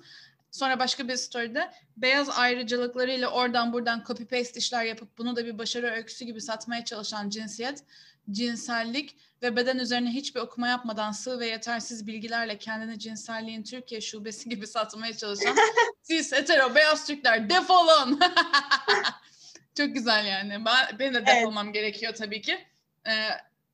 [0.52, 5.58] Sonra başka bir story'de beyaz ayrıcalıklarıyla oradan buradan copy paste işler yapıp bunu da bir
[5.58, 7.84] başarı öyküsü gibi satmaya çalışan cinsiyet,
[8.32, 14.50] cinsellik ve beden üzerine hiçbir okuma yapmadan sığ ve yetersiz bilgilerle kendini cinselliğin Türkiye şubesi
[14.50, 15.56] gibi satmaya çalışan
[16.08, 18.20] cis hetero beyaz Türkler defolun.
[19.78, 20.66] Çok güzel yani.
[20.66, 21.28] Ben, benim de Evet.
[21.28, 22.68] defolmam gerekiyor tabii ki.
[23.08, 23.30] Ee,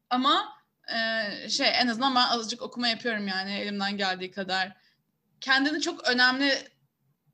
[0.10, 0.58] ama
[0.88, 4.78] e, şey en azından ben azıcık okuma yapıyorum yani elimden geldiği kadar.
[5.42, 6.54] Kendini çok önemli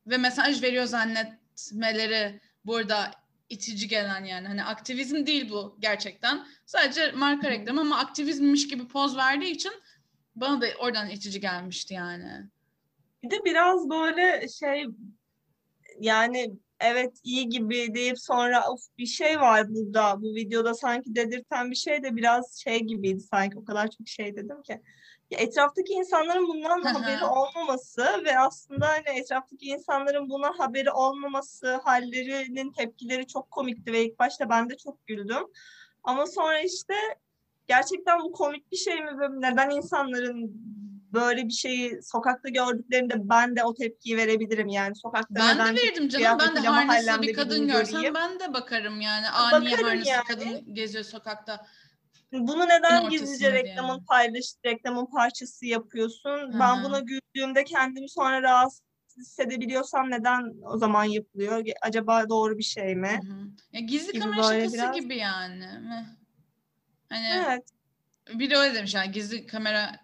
[0.07, 3.11] ve mesaj veriyor zannetmeleri burada
[3.49, 4.47] itici gelen yani.
[4.47, 6.47] Hani aktivizm değil bu gerçekten.
[6.65, 9.73] Sadece marka reklamı ama aktivizmmiş gibi poz verdiği için
[10.35, 12.49] bana da oradan itici gelmişti yani.
[13.23, 14.85] Bir de biraz böyle şey
[15.99, 21.71] yani evet iyi gibi deyip sonra of bir şey var burada bu videoda sanki dedirten
[21.71, 24.81] bir şey de biraz şey gibiydi sanki o kadar çok şey dedim ki.
[25.33, 32.71] Ya etraftaki insanların bundan haberi olmaması ve aslında hani etraftaki insanların buna haberi olmaması hallerinin
[32.71, 35.43] tepkileri çok komikti ve ilk başta ben de çok güldüm.
[36.03, 36.93] Ama sonra işte
[37.67, 40.51] gerçekten bu komik bir şey mi ve neden insanların
[41.13, 45.81] böyle bir şeyi sokakta gördüklerinde ben de o tepkiyi verebilirim yani sokakta Ben neden de
[45.81, 46.39] verirdim canım.
[46.39, 48.13] Ben de harnesli bir kadın görsem göreyim?
[48.13, 49.29] ben de bakarım yani.
[49.29, 50.23] Ani Bakarım harnesli yani.
[50.27, 51.65] kadın geziyor sokakta.
[52.33, 54.05] Bunu neden gizlice reklamın yani.
[54.05, 56.29] paylaş, reklamın parçası yapıyorsun?
[56.53, 58.81] Hı Ben buna güldüğümde kendimi sonra rahatsız
[59.17, 61.63] hissedebiliyorsam neden o zaman yapılıyor?
[61.81, 63.19] Acaba doğru bir şey mi?
[63.27, 63.47] Hı hı.
[63.71, 64.95] Ya gizli Gibi kamera şakası biraz.
[64.95, 65.65] gibi yani.
[65.65, 66.05] mi?
[67.09, 67.63] Hani Evet.
[68.33, 69.99] biri öyle demiş yani gizli kamera.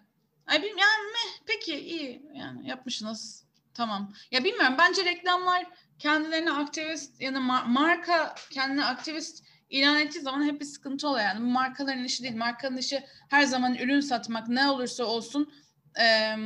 [0.46, 3.44] Ay bilmiyorum yani meh, peki iyi yani yapmışsınız.
[3.74, 4.12] Tamam.
[4.30, 5.66] Ya bilmiyorum bence reklamlar
[5.98, 11.40] kendilerine aktivist yani mar- marka kendine aktivist ilan ettiği zaman hep bir sıkıntı oluyor yani.
[11.40, 12.36] Markaların işi değil.
[12.36, 15.52] Markanın işi her zaman ürün satmak ne olursa olsun
[15.98, 16.38] eee,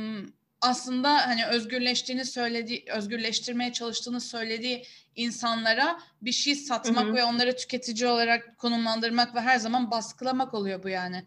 [0.61, 4.85] aslında hani özgürleştiğini söylediği, özgürleştirmeye çalıştığını söylediği
[5.15, 7.13] insanlara bir şey satmak Hı hı.
[7.15, 11.25] ve onları tüketici olarak konumlandırmak ve her zaman baskılamak oluyor bu yani.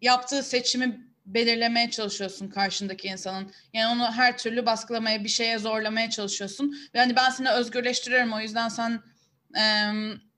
[0.00, 3.52] Yaptığı seçimi belirlemeye çalışıyorsun karşındaki insanın.
[3.72, 6.76] Yani onu her türlü baskılamaya, bir şeye zorlamaya çalışıyorsun.
[6.94, 9.00] Ve hani ben seni özgürleştiriyorum o yüzden sen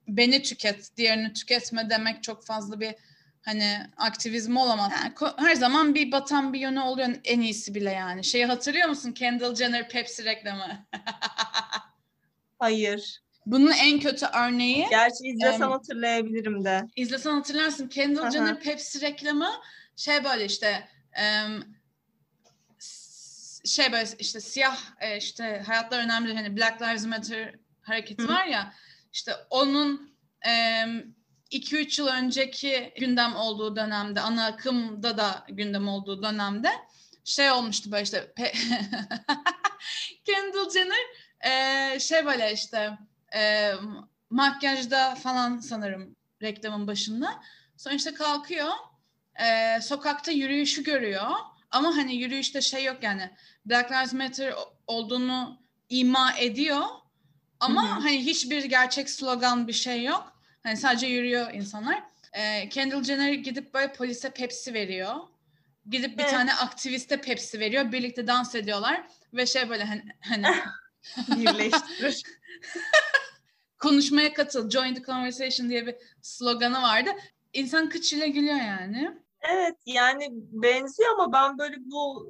[0.09, 2.95] beni tüket, diğerini tüketme demek çok fazla bir
[3.42, 4.92] hani aktivizm olamaz.
[4.92, 8.25] Yani her zaman bir batan bir yönü oluyor en iyisi bile yani.
[8.25, 9.12] Şeyi hatırlıyor musun?
[9.12, 10.87] Kendall Jenner Pepsi reklamı.
[12.59, 13.23] Hayır.
[13.47, 16.85] Bunun en kötü örneği Gerçi izlesem Em, hatırlayabilirim de.
[16.97, 17.88] İzlesen hatırlarsın.
[17.88, 18.31] Kendall Aha.
[18.31, 19.51] Jenner Pepsi reklamı
[19.97, 20.88] şey böyle işte
[22.79, 28.29] s- şey böyle işte siyah e, işte hayatlar önemli hani Black Lives Matter hareketi Hı.
[28.29, 28.73] var ya
[29.16, 30.16] işte onun
[31.50, 36.70] 2-3 yıl önceki gündem olduğu dönemde ana akımda da gündem olduğu dönemde
[37.24, 38.33] şey olmuştu böyle işte
[40.24, 41.07] Kendall Jenner
[41.40, 42.98] e, şey böyle işte
[43.35, 43.72] e,
[44.31, 47.42] makyajda falan sanırım reklamın başında.
[47.76, 48.70] Sonra işte kalkıyor.
[49.40, 51.31] e, sokakta yürüyüşü görüyor.
[51.70, 53.31] Ama hani yürüyüşte şey yok yani.
[53.66, 54.55] Black Lives Matter
[54.87, 56.87] olduğunu ima ediyor.
[57.61, 58.01] Ama Hı hı.
[58.01, 60.33] hani hiçbir gerçek slogan bir şey yok.
[60.62, 62.03] Hani sadece yürüyor insanlar.
[62.33, 65.14] E, Kendall Jenner gidip böyle polise Pepsi veriyor.
[65.90, 66.31] Gidip bir Evet.
[66.33, 67.92] tane aktiviste Pepsi veriyor.
[67.92, 69.07] Birlikte dans ediyorlar.
[69.35, 70.47] Ve şey böyle hani, hani
[71.29, 72.23] Birleştirir.
[73.79, 77.11] konuşmaya katıl, join the conversation diye bir sloganı vardı.
[77.53, 79.19] İnsan kıçıyla gülüyor yani.
[79.40, 82.29] Evet yani benziyor ama ben böyle bu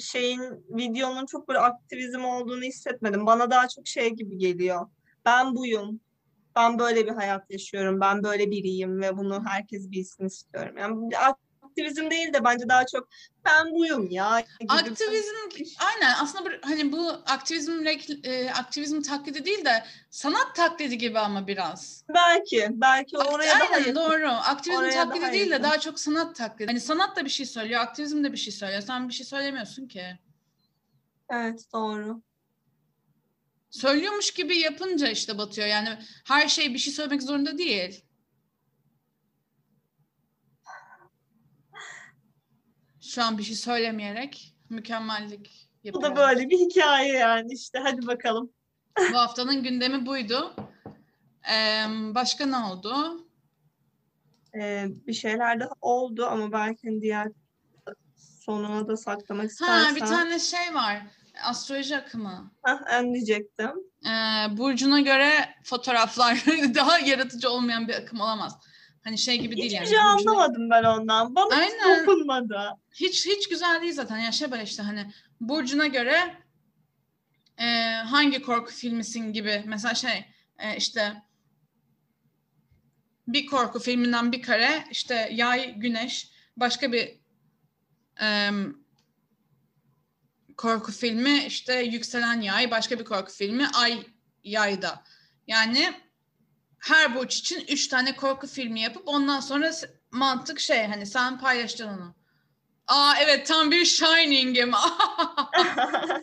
[0.00, 3.26] şeyin videonun çok böyle aktivizm olduğunu hissetmedim.
[3.26, 4.86] Bana daha çok şey gibi geliyor.
[5.24, 6.00] Ben buyum.
[6.56, 8.00] Ben böyle bir hayat yaşıyorum.
[8.00, 10.76] Ben böyle biriyim ve bunu herkes bilsin istiyorum.
[10.78, 11.10] Yani
[11.72, 13.08] aktivizm değil de bence daha çok
[13.44, 14.44] ben buyum ya.
[14.68, 15.34] Aktivizm
[15.78, 17.86] aynen aslında bu, hani bu aktivizm
[18.24, 22.04] e, aktivizm taklidi değil de sanat taklidi gibi ama biraz.
[22.14, 24.28] Belki, belki Akt- oraya daha aynen doğru.
[24.28, 26.66] Aktivizm Oraya taklidi daha değil de daha çok sanat taklidi.
[26.66, 28.82] Hani sanat da bir şey söylüyor, aktivizm de bir şey söylüyor.
[28.82, 30.04] Sen bir şey söylemiyorsun ki.
[31.30, 32.22] Evet doğru.
[33.70, 35.66] Söylüyormuş gibi yapınca işte batıyor.
[35.66, 38.04] Yani her şey bir şey söylemek zorunda değil.
[43.14, 46.02] Şu an bir şey söylemeyerek mükemmellik Bu yapıyor.
[46.12, 47.78] da böyle bir hikaye yani işte.
[47.78, 48.52] Hadi bakalım.
[49.12, 50.54] Bu haftanın gündemi buydu.
[51.52, 53.24] Ee, başka ne oldu?
[54.54, 57.28] Ee, bir şeyler de oldu ama belki hani diğer
[58.16, 59.96] sonuna da saklamak Ha istersen.
[59.96, 61.02] bir tane şey var.
[61.44, 62.50] Astroloji akımı.
[62.62, 63.70] Hah, ben diyecektim.
[64.06, 65.30] Ee, burcuna göre
[65.64, 66.44] fotoğraflar
[66.74, 68.58] daha yaratıcı olmayan bir akım olamaz.
[69.04, 69.88] Hani şey gibi değil Hiçbir yani.
[69.88, 71.34] şey burcuna- anlamadım ben ondan.
[71.34, 72.00] Bana hiç Aynen.
[72.06, 72.60] dokunmadı.
[72.94, 74.18] Hiç hiç güzel değil zaten.
[74.18, 76.36] Ya şey böyle işte hani burcuna göre
[77.58, 79.62] e, hangi korku filmisin gibi.
[79.66, 80.24] Mesela şey
[80.58, 81.22] e, işte
[83.28, 87.18] bir korku filminden bir kare işte yay güneş başka bir
[88.22, 88.50] e,
[90.56, 94.06] korku filmi işte yükselen yay başka bir korku filmi ay
[94.44, 95.04] yayda.
[95.46, 95.94] Yani
[96.82, 99.70] her burç için üç tane korku filmi yapıp ondan sonra
[100.10, 102.14] mantık şey hani sen paylaşacaksın onu.
[102.86, 104.72] Aa evet tam bir Shining'im.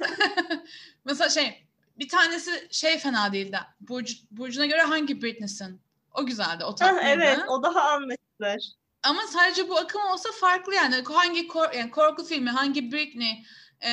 [1.06, 1.66] Mesela şey
[2.00, 3.60] bir tanesi şey fena değildi.
[3.80, 5.82] Burcu, burcuna göre hangi Britney'sin?
[6.14, 6.64] O güzeldi.
[6.64, 7.08] O Hah, tatlıydı.
[7.10, 8.74] evet o daha anlaşılır.
[9.04, 11.04] Ama sadece bu akım olsa farklı yani.
[11.04, 13.46] Hangi kor- yani korku filmi, hangi Britney,
[13.86, 13.92] e,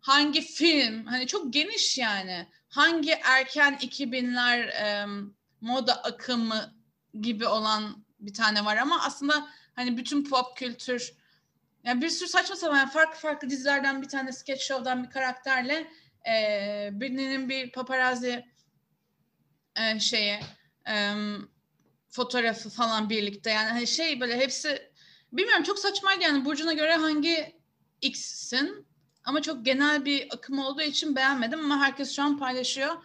[0.00, 2.48] hangi film hani çok geniş yani.
[2.68, 5.06] Hangi erken 2000'ler e,
[5.62, 6.74] moda akımı
[7.20, 11.12] gibi olan bir tane var ama aslında hani bütün pop kültür
[11.84, 15.90] yani bir sürü saçma sapan farklı farklı dizilerden bir tane sketch show'dan bir karakterle
[16.28, 16.32] e,
[16.92, 18.44] Britney'nin bir paparazzi
[19.76, 20.40] e, şeyi
[20.88, 21.14] e,
[22.08, 24.92] fotoğrafı falan birlikte yani hani şey böyle hepsi
[25.32, 27.62] bilmiyorum çok saçmaydı yani burcuna göre hangi
[28.02, 28.86] X'sin
[29.24, 32.96] ama çok genel bir akım olduğu için beğenmedim ama herkes şu an paylaşıyor.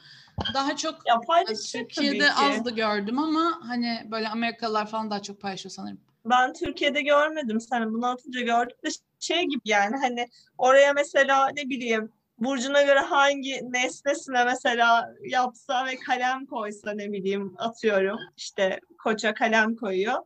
[0.54, 5.72] Daha çok Ya paylaşacak Türkiye'de azdı gördüm ama hani böyle Amerikalılar falan daha çok paylaşıyor
[5.72, 6.00] sanırım.
[6.26, 7.86] Ben Türkiye'de görmedim seni.
[7.94, 10.28] Bunu atınca gördüm de şey gibi yani hani
[10.58, 17.54] oraya mesela ne bileyim burcuna göre hangi nesnesine mesela yapsa ve kalem koysa ne bileyim
[17.58, 20.18] atıyorum işte koça kalem koyuyor.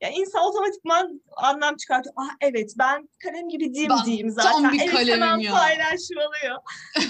[0.00, 2.14] Ya insan otomatikman anlam çıkartıyor.
[2.18, 4.72] Ah evet ben kalem gibi dim Ben diyeyim tam zaten.
[4.72, 5.52] bir evet kalemim hemen ya.
[5.52, 6.56] paylaşmalıyor.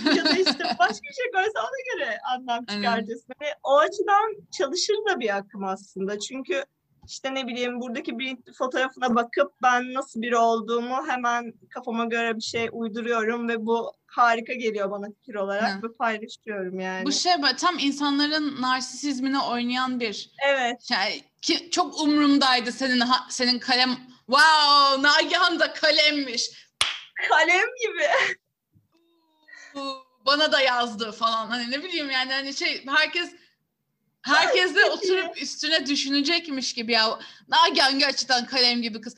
[0.16, 2.82] ya da işte başka bir şey görse ona göre anlam Aynen.
[2.82, 3.26] çıkartıyorsun.
[3.38, 6.18] Hani o açıdan çalışır da bir akım aslında.
[6.18, 6.64] Çünkü
[7.06, 12.42] işte ne bileyim buradaki bir fotoğrafına bakıp ben nasıl biri olduğumu hemen kafama göre bir
[12.42, 17.04] şey uyduruyorum ve bu harika geliyor bana fikir olarak ve paylaşıyorum yani.
[17.06, 20.82] Bu şey böyle tam insanların narsisizmine oynayan bir Evet.
[20.88, 21.24] şey.
[21.42, 23.96] Ki çok umurumdaydı senin ha- senin kalem.
[24.26, 26.50] Wow, Nagihan da kalemmiş.
[27.28, 28.06] Kalem gibi.
[30.26, 31.46] Bana da yazdı falan.
[31.46, 33.30] Hani ne bileyim yani hani şey herkes
[34.22, 37.18] herkes de oturup üstüne düşünecekmiş gibi ya.
[37.48, 39.16] Nagihan gerçekten kalem gibi kız.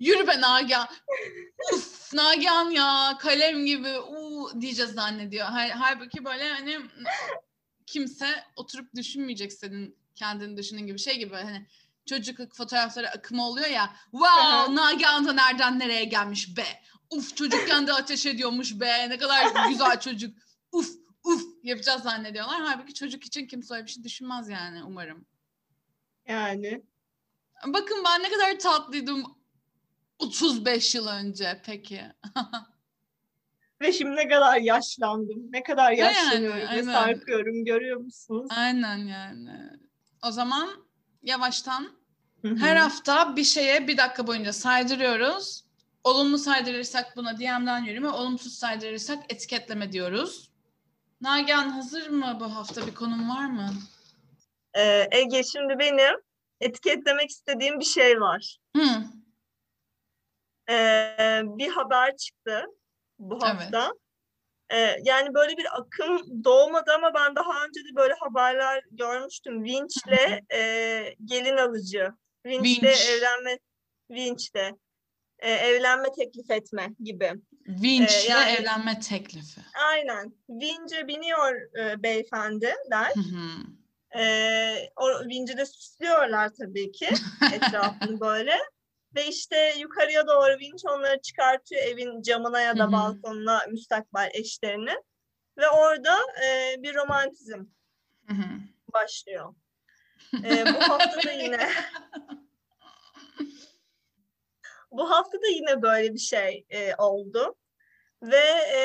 [0.00, 0.88] Yürü be Nagihan.
[1.74, 3.88] Uf Nagihan ya kalem gibi
[4.42, 5.46] uu diyeceğiz zannediyor.
[5.46, 6.78] Hal- Halbuki böyle hani
[7.86, 11.66] kimse oturup düşünmeyecek senin kendini düşündüğün gibi şey gibi hani
[12.06, 13.96] çocukluk fotoğrafları akımı oluyor ya.
[14.10, 14.74] Wow Aha.
[14.74, 16.64] Nagihan da nereden nereye gelmiş be.
[17.10, 19.08] Uf çocukken de ateş ediyormuş be.
[19.10, 20.38] Ne kadar güzel çocuk.
[20.72, 20.88] Uf
[21.24, 22.62] uf yapacağız zannediyorlar.
[22.62, 25.26] Halbuki çocuk için kimse öyle bir şey düşünmez yani umarım.
[26.28, 26.82] Yani.
[27.66, 29.24] Bakın ben ne kadar tatlıydım
[30.18, 32.02] 35 yıl önce peki.
[33.82, 35.52] Ve şimdi ne kadar yaşlandım.
[35.52, 36.92] Ne kadar Yani, yaşlanıyorum ve aynen.
[36.92, 37.64] sarkıyorum.
[37.64, 38.48] Görüyor musunuz?
[38.56, 39.70] Aynen yani.
[40.26, 40.70] O zaman
[41.22, 41.88] yavaştan
[42.42, 42.56] Hı hı.
[42.56, 45.64] her hafta bir şeye bir dakika boyunca saydırıyoruz.
[46.04, 50.50] Olumlu saydırırsak buna DM'den yürüme, olumsuz saydırırsak etiketleme diyoruz.
[51.20, 53.70] Nagihan hazır mı bu hafta bir konum var mı?
[54.74, 56.14] Ee, Ege şimdi benim
[56.60, 58.58] etiketlemek istediğim bir şey var.
[58.76, 59.04] Hı.
[60.70, 62.66] Ee, bir haber çıktı
[63.30, 63.44] bu Evet.
[63.44, 63.92] hafta.
[64.72, 69.64] Ee, yani böyle bir akım doğmadı ama ben daha önce de böyle haberler görmüştüm.
[69.64, 72.08] Vinç'le e, gelin alıcı.
[72.46, 73.08] Vinç'le Vinç.
[73.10, 73.58] evlenme
[74.10, 74.74] Vinç'le
[75.38, 77.32] e, evlenme teklif etme gibi.
[77.68, 79.60] Vinç'le Ee, yani- evlenme teklifi.
[79.88, 80.32] Aynen.
[80.48, 83.12] Vinç'e biniyor e, beyefendiler.
[83.14, 83.48] Hı hı.
[84.18, 87.08] Ee, o vinci de süslüyorlar tabii ki
[87.54, 88.54] etrafını böyle.
[89.14, 94.94] Ve işte yukarıya doğru vinç onları çıkartıyor evin camına ya da balkonuna müstakbel eşlerini.
[95.58, 97.64] Ve orada e, bir romantizm
[98.92, 99.54] başlıyor.
[100.44, 101.68] E, bu hafta da yine
[104.90, 107.56] bu hafta da yine böyle bir şey e, oldu.
[108.22, 108.46] Ve
[108.76, 108.80] e,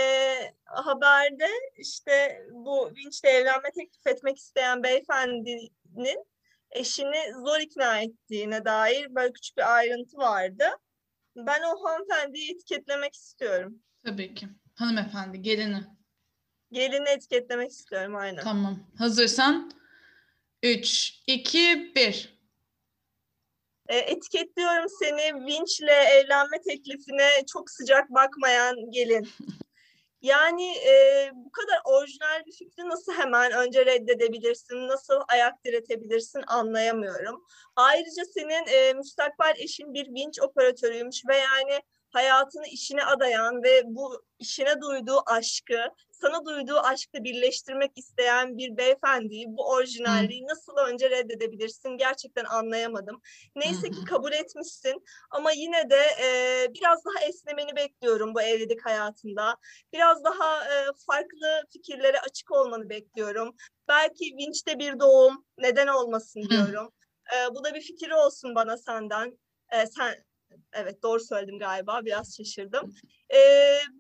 [0.66, 1.48] haberde
[1.78, 6.26] işte bu vinçle evlenme teklif etmek isteyen beyefendinin
[6.72, 10.66] eşini zor ikna ettiğine dair böyle küçük bir ayrıntı vardı.
[11.36, 13.80] Ben o hanımefendiyi etiketlemek istiyorum.
[14.06, 14.48] Tabii ki.
[14.76, 15.84] Hanımefendi gelini.
[16.72, 18.44] Gelini etiketlemek istiyorum aynen.
[18.44, 18.80] Tamam.
[18.98, 19.72] Hazırsan
[20.64, 22.38] 3, 2, 1.
[23.88, 29.30] E, etiketliyorum seni vinçle evlenme teklifine çok sıcak bakmayan gelin.
[30.22, 37.46] Yani e, bu kadar orijinal bir fikri nasıl hemen önce reddedebilirsin, nasıl ayak diretebilirsin anlayamıyorum.
[37.76, 41.82] Ayrıca senin e, müstakbel eşin bir vinç operatörüymüş ve yani
[42.18, 45.80] hayatını işine adayan ve bu işine duyduğu aşkı,
[46.12, 53.22] sana duyduğu aşkla birleştirmek isteyen bir beyefendiyi bu orijinalliği nasıl önce reddedebilirsin gerçekten anlayamadım.
[53.56, 56.28] Neyse ki kabul etmişsin ama yine de e,
[56.74, 59.58] biraz daha esnemeni bekliyorum bu evlilik hayatında.
[59.94, 63.56] Biraz daha e, farklı fikirlere açık olmanı bekliyorum.
[63.88, 66.94] Belki vinçte bir doğum neden olmasın diyorum.
[67.36, 69.40] E, bu da bir fikir olsun bana senden.
[69.72, 70.16] E, sen
[70.74, 72.02] Evet doğru söyledim galiba.
[72.06, 72.96] Biraz şaşırdım.
[73.34, 73.38] E,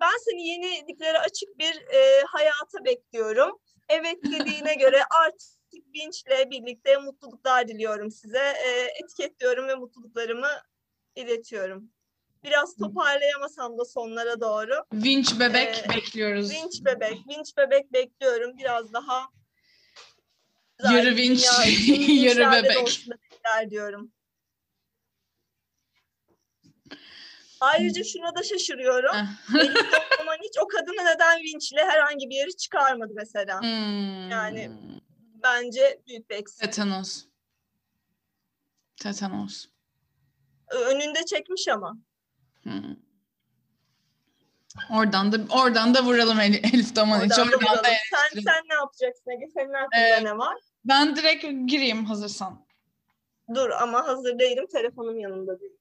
[0.01, 3.59] ben seni yeniliklere açık bir e, hayata bekliyorum.
[3.89, 5.57] Evet dediğine göre artık
[5.95, 8.53] Vinç'le birlikte mutluluklar diliyorum size.
[8.67, 10.51] E, etiketliyorum ve mutluluklarımı
[11.15, 11.89] iletiyorum.
[12.43, 14.85] Biraz toparlayamasam da sonlara doğru.
[14.93, 16.51] Vinç bebek Ee, bekliyoruz.
[16.51, 18.57] Vinç bebek, vinç bebek bekliyorum.
[18.57, 19.29] Biraz daha
[20.91, 23.07] Yürü bir vinç, vinçlerde bebek.
[23.69, 24.11] diyorum.
[27.61, 29.15] Ayrıca şuna da şaşırıyorum.
[29.15, 29.59] Heh.
[29.59, 29.75] Elif
[30.19, 33.61] Doman hiç o kadını neden vinçle herhangi bir yeri çıkarmadı mesela.
[33.61, 34.29] Hmm.
[34.29, 34.71] Yani-
[35.43, 36.59] Bence büyük bir eksik.
[36.61, 37.25] Tetanos.
[39.01, 39.65] Tetanos.
[40.71, 41.97] Önünde çekmiş ama.
[42.63, 42.95] Hmm.
[44.91, 47.83] Oradan da oradan da vuralım El- Elif Daman Oradan da da.
[47.83, 49.45] Sen, sen ne yapacaksın Ege?
[49.53, 50.57] Senin aklında Ee, ne var?
[50.85, 52.65] Ben direkt gireyim hazırsan.
[53.55, 54.65] Dur ama hazır değilim.
[54.73, 55.76] Telefonum yanımda değil.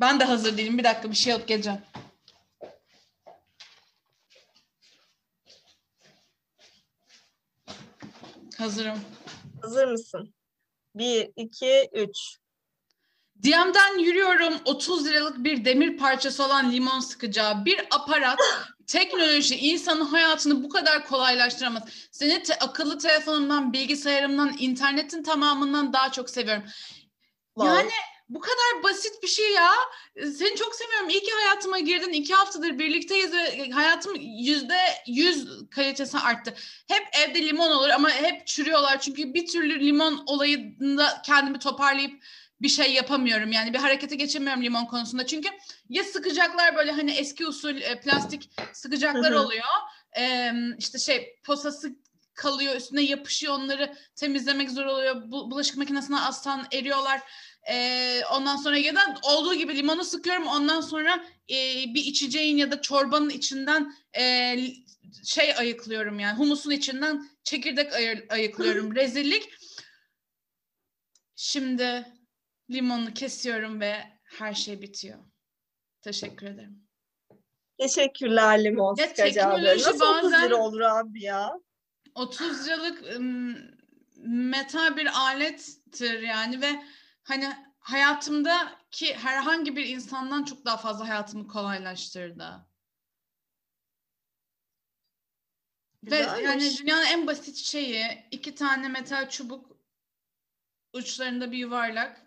[0.00, 0.78] Ben de hazır değilim.
[0.78, 1.80] Bir dakika bir şey yok geleceğim.
[8.58, 9.00] Hazırım.
[9.62, 10.34] Hazır mısın?
[10.94, 12.38] Bir, iki, üç.
[13.42, 18.38] DM'den yürüyorum 30 liralık bir demir parçası olan limon sıkacağı bir aparat
[18.86, 21.82] teknoloji insanın hayatını bu kadar kolaylaştıramaz.
[22.10, 26.64] Seni te- akıllı telefonumdan, bilgisayarımdan, internetin tamamından daha çok seviyorum.
[27.54, 27.76] Wow.
[27.76, 27.90] Yani
[28.28, 29.70] bu kadar basit bir şey ya.
[30.14, 31.08] Seni çok seviyorum.
[31.08, 32.12] İyi ki hayatıma girdin.
[32.12, 36.54] İki haftadır birlikteyiz ve hayatım yüzde yüz kalitesi arttı.
[36.88, 39.00] Hep evde limon olur ama hep çürüyorlar.
[39.00, 42.22] Çünkü bir türlü limon olayında kendimi toparlayıp
[42.62, 43.52] bir şey yapamıyorum.
[43.52, 45.26] Yani bir harekete geçemiyorum limon konusunda.
[45.26, 45.48] Çünkü
[45.88, 49.64] ya sıkacaklar böyle hani eski usul e, plastik sıkacaklar oluyor.
[50.18, 51.96] Ee, işte şey posası
[52.34, 55.22] kalıyor üstüne yapışıyor onları temizlemek zor oluyor.
[55.30, 57.20] Bu, bulaşık makinesine astan eriyorlar.
[57.70, 60.46] Ee, ondan sonra ya da olduğu gibi limonu sıkıyorum.
[60.46, 61.54] Ondan sonra e,
[61.94, 64.56] bir içeceğin ya da çorbanın içinden e,
[65.24, 68.94] şey ayıklıyorum yani humusun içinden çekirdek ayır- ayıklıyorum.
[68.94, 69.48] Rezillik.
[71.36, 72.06] Şimdi
[72.70, 75.18] limonu kesiyorum ve her şey bitiyor.
[76.02, 76.86] Teşekkür ederim.
[77.78, 81.52] Teşekkürler limon teknoloji Nasıl 30 bazen- lira olur abi ya?
[82.14, 83.02] 30 liralık
[84.26, 86.82] metal bir alettir yani ve
[87.26, 92.66] hani hayatımdaki herhangi bir insandan çok daha fazla hayatımı kolaylaştırdı.
[96.04, 99.76] Ve yani dünyanın en basit şeyi iki tane metal çubuk
[100.92, 102.26] uçlarında bir yuvarlak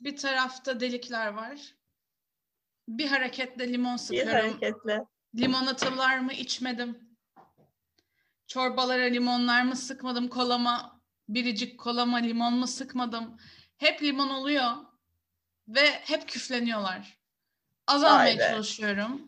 [0.00, 1.74] bir tarafta delikler var.
[2.88, 4.32] Bir hareketle limon Bir sıkıyorum.
[4.32, 5.04] hareketle.
[5.34, 7.16] Limonatalar mı içmedim.
[8.46, 10.28] Çorbalara limonlar mı sıkmadım.
[10.28, 13.36] Kolama, biricik kolama limon mu sıkmadım.
[13.80, 14.70] Hep limon oluyor.
[15.68, 17.18] Ve hep küfleniyorlar.
[17.86, 19.22] Azalmaya çalışıyorum.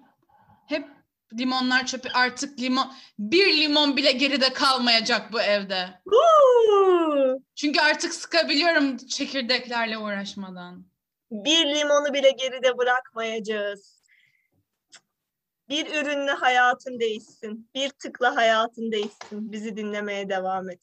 [0.67, 0.89] Hep
[1.39, 6.01] limonlar çöpü artık limon bir limon bile geride kalmayacak bu evde.
[6.05, 7.43] Huu!
[7.55, 10.87] Çünkü artık sıkabiliyorum çekirdeklerle uğraşmadan.
[11.31, 14.03] Bir limonu bile geride bırakmayacağız.
[15.69, 17.71] Bir ürünle hayatın değişsin.
[17.75, 19.53] Bir tıkla hayatın değişsin.
[19.53, 20.81] Bizi dinlemeye devam et.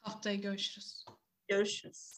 [0.00, 1.04] Haftaya görüşürüz.
[1.48, 2.13] Görüşürüz.